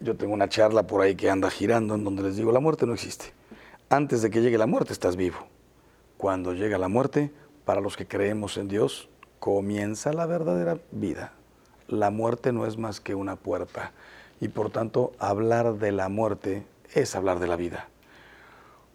Yo 0.00 0.16
tengo 0.16 0.34
una 0.34 0.48
charla 0.48 0.86
por 0.86 1.00
ahí 1.00 1.16
que 1.16 1.30
anda 1.30 1.50
girando 1.50 1.94
en 1.94 2.04
donde 2.04 2.22
les 2.22 2.36
digo, 2.36 2.52
la 2.52 2.60
muerte 2.60 2.86
no 2.86 2.92
existe. 2.94 3.32
Antes 3.88 4.22
de 4.22 4.30
que 4.30 4.42
llegue 4.42 4.58
la 4.58 4.66
muerte 4.66 4.92
estás 4.92 5.16
vivo. 5.16 5.38
Cuando 6.16 6.52
llega 6.52 6.78
la 6.78 6.88
muerte, 6.88 7.32
para 7.64 7.80
los 7.80 7.96
que 7.96 8.06
creemos 8.06 8.56
en 8.56 8.68
Dios, 8.68 9.08
comienza 9.44 10.14
la 10.14 10.24
verdadera 10.24 10.78
vida. 10.90 11.34
La 11.86 12.08
muerte 12.08 12.50
no 12.50 12.64
es 12.64 12.78
más 12.78 13.02
que 13.02 13.14
una 13.14 13.36
puerta 13.36 13.92
y 14.40 14.48
por 14.48 14.70
tanto 14.70 15.12
hablar 15.18 15.74
de 15.74 15.92
la 15.92 16.08
muerte 16.08 16.64
es 16.94 17.14
hablar 17.14 17.40
de 17.40 17.46
la 17.46 17.56
vida. 17.56 17.90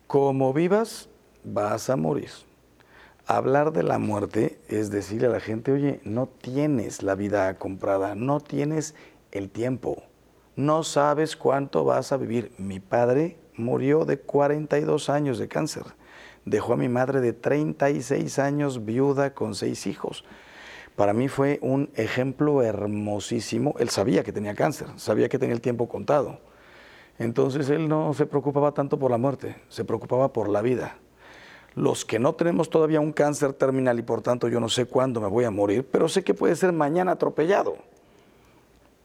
Como 0.08 0.52
vivas, 0.52 1.08
vas 1.44 1.92
a 1.92 1.98
morir. 1.98 2.32
Hablar 3.28 3.74
de 3.74 3.84
la 3.84 4.00
muerte 4.00 4.60
es 4.68 4.90
decirle 4.90 5.28
a 5.28 5.30
la 5.30 5.40
gente, 5.40 5.72
oye, 5.72 6.02
no 6.04 6.26
tienes 6.26 7.04
la 7.04 7.14
vida 7.14 7.56
comprada, 7.60 8.16
no 8.16 8.40
tienes 8.40 8.96
el 9.32 9.52
tiempo, 9.52 10.02
no 10.56 10.82
sabes 10.82 11.36
cuánto 11.36 11.84
vas 11.84 12.12
a 12.12 12.18
vivir. 12.18 12.54
Mi 12.58 12.80
padre 12.80 13.38
murió 13.56 14.04
de 14.04 14.18
42 14.18 15.12
años 15.12 15.38
de 15.38 15.48
cáncer. 15.48 15.84
Dejó 16.50 16.74
a 16.74 16.78
mi 16.78 16.90
madre 16.90 17.22
de 17.22 17.32
36 17.32 18.40
años 18.40 18.84
viuda 18.84 19.36
con 19.36 19.54
seis 19.54 19.86
hijos. 19.86 20.26
Para 20.96 21.14
mí 21.14 21.28
fue 21.28 21.60
un 21.62 21.92
ejemplo 21.94 22.64
hermosísimo. 22.64 23.76
Él 23.78 23.90
sabía 23.90 24.24
que 24.24 24.34
tenía 24.34 24.56
cáncer, 24.56 24.88
sabía 24.96 25.30
que 25.30 25.38
tenía 25.38 25.54
el 25.54 25.62
tiempo 25.62 25.88
contado. 25.88 26.40
Entonces 27.20 27.70
él 27.70 27.88
no 27.88 28.16
se 28.16 28.26
preocupaba 28.26 28.72
tanto 28.72 28.98
por 28.98 29.12
la 29.12 29.20
muerte, 29.20 29.58
se 29.70 29.86
preocupaba 29.86 30.34
por 30.34 30.50
la 30.50 30.64
vida 30.64 30.96
los 31.76 32.04
que 32.04 32.18
no 32.18 32.34
tenemos 32.34 32.72
todavía 32.72 33.00
un 33.00 33.14
cáncer 33.14 33.54
terminal 33.54 34.00
y 34.00 34.02
por 34.02 34.24
tanto 34.24 34.48
yo 34.48 34.60
no 34.60 34.70
sé 34.70 34.86
cuándo 34.86 35.22
me 35.22 35.28
voy 35.28 35.46
a 35.46 35.52
morir, 35.52 35.88
pero 35.90 36.10
sé 36.10 36.24
que 36.24 36.34
puede 36.34 36.56
ser 36.56 36.74
mañana 36.74 37.12
atropellado. 37.12 37.78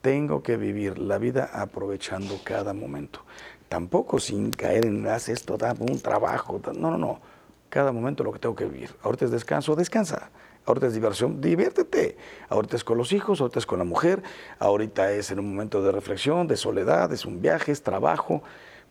Tengo 0.01 0.43
que 0.43 0.57
vivir 0.57 0.99
la 0.99 1.19
vida 1.19 1.51
aprovechando 1.53 2.41
cada 2.43 2.73
momento. 2.73 3.21
Tampoco 3.69 4.19
sin 4.19 4.51
caer 4.51 4.87
en, 4.87 5.07
haz 5.07 5.29
esto, 5.29 5.57
da 5.59 5.75
un 5.79 6.01
trabajo. 6.01 6.61
No, 6.75 6.91
no, 6.91 6.99
no. 6.99 7.34
Cada 7.75 7.91
momento 7.91 8.23
lo 8.23 8.33
que 8.33 8.39
tengo 8.39 8.55
que 8.55 8.67
vivir. 8.67 8.95
Ahorita 9.03 9.25
es 9.25 9.33
descanso, 9.33 9.75
descansa. 9.75 10.31
Ahorita 10.65 10.87
es 10.87 10.95
diversión, 10.95 11.41
diviértete. 11.41 12.17
Ahorita 12.49 12.77
es 12.77 12.85
con 12.85 12.97
los 12.97 13.13
hijos, 13.13 13.41
ahorita 13.41 13.59
es 13.59 13.67
con 13.67 13.81
la 13.81 13.85
mujer. 13.85 14.23
Ahorita 14.61 15.11
es 15.11 15.33
en 15.33 15.41
un 15.41 15.51
momento 15.51 15.83
de 15.83 15.91
reflexión, 15.91 16.47
de 16.47 16.57
soledad, 16.57 17.13
es 17.13 17.25
un 17.25 17.43
viaje, 17.43 17.73
es 17.73 17.83
trabajo. 17.83 18.45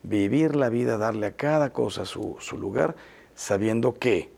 Vivir 0.03 0.57
la 0.57 0.67
vida, 0.67 0.97
darle 0.97 1.27
a 1.27 1.31
cada 1.37 1.71
cosa 1.71 2.03
su, 2.03 2.35
su 2.41 2.57
lugar 2.57 2.97
sabiendo 3.35 3.93
que 3.93 4.33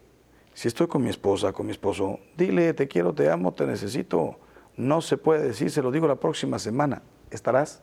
si 0.53 0.67
estoy 0.67 0.85
con 0.85 1.01
mi 1.01 1.09
esposa, 1.09 1.51
con 1.51 1.65
mi 1.65 1.71
esposo, 1.71 2.19
dile, 2.37 2.75
te 2.75 2.87
quiero, 2.87 3.15
te 3.15 3.31
amo, 3.31 3.51
te 3.51 3.65
necesito. 3.65 4.37
No 4.77 5.01
se 5.01 5.17
puede 5.17 5.41
decir, 5.41 5.71
se 5.71 5.81
lo 5.81 5.89
digo 5.89 6.07
la 6.07 6.17
próxima 6.17 6.59
semana. 6.59 7.01
¿Estarás? 7.31 7.81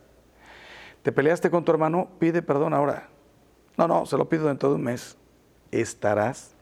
¿Te 1.03 1.11
peleaste 1.11 1.51
con 1.51 1.65
tu 1.65 1.73
hermano? 1.73 2.09
Pide 2.21 2.41
perdón 2.41 2.73
ahora. 2.73 3.09
No, 3.77 3.89
no, 3.89 4.07
se 4.07 4.17
lo 4.17 4.29
pido 4.29 4.47
dentro 4.47 4.69
de 4.69 4.77
un 4.77 4.83
mes. 4.85 5.17
¿Estarás? 5.73 6.55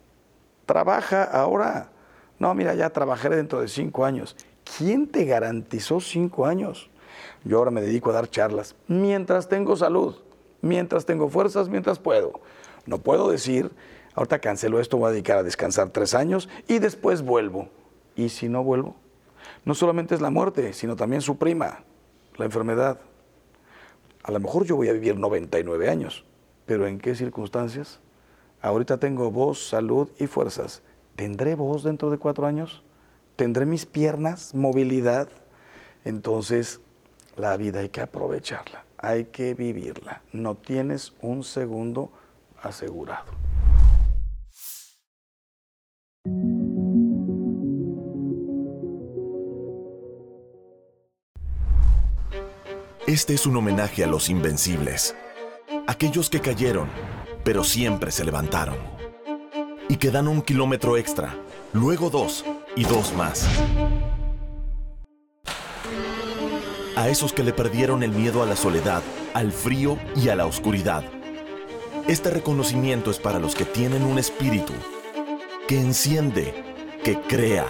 Trabaja 0.65 1.25
ahora. 1.25 1.91
No, 2.39 2.55
mira, 2.55 2.75
ya 2.75 2.89
trabajaré 2.91 3.37
dentro 3.37 3.61
de 3.61 3.69
cinco 3.69 4.07
años. 4.07 4.37
¿Quién 4.79 5.07
te 5.07 5.27
garantizó 5.27 6.01
cinco 6.01 6.47
años? 6.47 6.89
Yo 7.45 7.59
ahora 7.59 7.71
me 7.71 7.83
dedico 7.83 8.11
a 8.11 8.15
dar 8.15 8.31
charlas 8.31 8.75
mientras 8.87 9.49
tengo 9.49 9.77
salud, 9.77 10.17
mientras 10.63 11.05
tengo 11.05 11.29
fuerzas, 11.29 11.69
mientras 11.69 11.99
puedo. 11.99 12.41
No 12.87 12.99
puedo 12.99 13.31
decir 13.31 13.71
ahorita 14.15 14.39
cancelo 14.39 14.81
esto, 14.81 14.97
voy 14.97 15.09
a 15.09 15.13
dedicar 15.13 15.39
a 15.39 15.43
descansar 15.43 15.91
tres 15.91 16.15
años 16.15 16.49
y 16.69 16.79
después 16.79 17.23
vuelvo. 17.23 17.69
¿Y 18.17 18.29
si 18.29 18.49
no 18.49 18.63
vuelvo? 18.63 18.97
No 19.65 19.75
solamente 19.75 20.15
es 20.15 20.21
la 20.21 20.31
muerte, 20.31 20.73
sino 20.73 20.97
también 20.97 21.23
su 21.23 21.37
prima, 21.39 21.81
la 22.37 22.45
enfermedad. 22.45 23.01
A 24.23 24.33
lo 24.33 24.41
mejor 24.41 24.65
yo 24.65 24.77
voy 24.77 24.89
a 24.89 24.93
vivir 24.93 25.19
99 25.19 25.89
años, 25.89 26.25
pero 26.67 26.87
¿en 26.87 26.99
qué 26.99 27.15
circunstancias? 27.15 28.01
Ahorita 28.63 28.99
tengo 28.99 29.31
voz, 29.31 29.69
salud 29.69 30.09
y 30.19 30.27
fuerzas. 30.27 30.83
¿Tendré 31.17 31.55
voz 31.55 31.83
dentro 31.83 32.11
de 32.11 32.19
cuatro 32.19 32.47
años? 32.47 32.83
¿Tendré 33.37 33.65
mis 33.65 33.87
piernas, 33.87 34.55
movilidad? 34.55 35.29
Entonces, 36.05 36.81
la 37.37 37.57
vida 37.57 37.81
hay 37.81 37.89
que 37.89 38.03
aprovecharla, 38.03 38.85
hay 38.99 39.27
que 39.27 39.55
vivirla. 39.55 40.23
No 40.33 40.57
tienes 40.57 41.15
un 41.23 41.43
segundo 41.43 42.11
asegurado. 42.63 43.33
Este 53.07 53.35
es 53.35 53.47
un 53.47 53.57
homenaje 53.57 54.05
a 54.05 54.07
los 54.07 54.29
invencibles, 54.29 55.17
aquellos 55.89 56.31
que 56.31 56.41
cayeron, 56.41 56.89
pero 57.45 57.65
siempre 57.65 58.11
se 58.11 58.25
levantaron. 58.25 58.77
Y 59.89 59.97
que 59.97 60.11
dan 60.11 60.29
un 60.29 60.43
kilómetro 60.43 60.97
extra, 60.97 61.35
luego 61.73 62.11
dos 62.11 62.45
y 62.77 62.85
dos 62.85 63.13
más. 63.15 63.47
A 66.97 67.09
esos 67.09 67.33
que 67.33 67.43
le 67.43 67.53
perdieron 67.53 68.03
el 68.03 68.13
miedo 68.13 68.43
a 68.43 68.47
la 68.47 68.57
soledad, 68.57 69.03
al 69.35 69.53
frío 69.53 69.99
y 70.17 70.29
a 70.29 70.37
la 70.37 70.47
oscuridad. 70.47 71.05
Este 72.07 72.31
reconocimiento 72.31 73.11
es 73.11 73.19
para 73.19 73.39
los 73.39 73.55
que 73.55 73.65
tienen 73.65 74.03
un 74.03 74.19
espíritu 74.19 74.73
que 75.67 75.81
enciende, 75.81 76.53
que 77.05 77.19
crea. 77.21 77.67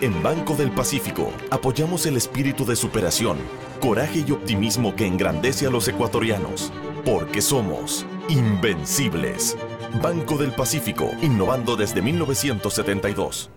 En 0.00 0.22
Banco 0.22 0.54
del 0.54 0.72
Pacífico 0.72 1.32
apoyamos 1.50 2.06
el 2.06 2.16
espíritu 2.16 2.64
de 2.64 2.76
superación, 2.76 3.38
coraje 3.80 4.24
y 4.26 4.32
optimismo 4.32 4.94
que 4.94 5.06
engrandece 5.06 5.66
a 5.66 5.70
los 5.70 5.86
ecuatorianos, 5.88 6.72
porque 7.04 7.40
somos 7.40 8.04
invencibles. 8.28 9.56
Banco 10.02 10.36
del 10.36 10.52
Pacífico, 10.52 11.10
innovando 11.22 11.76
desde 11.76 12.02
1972. 12.02 13.50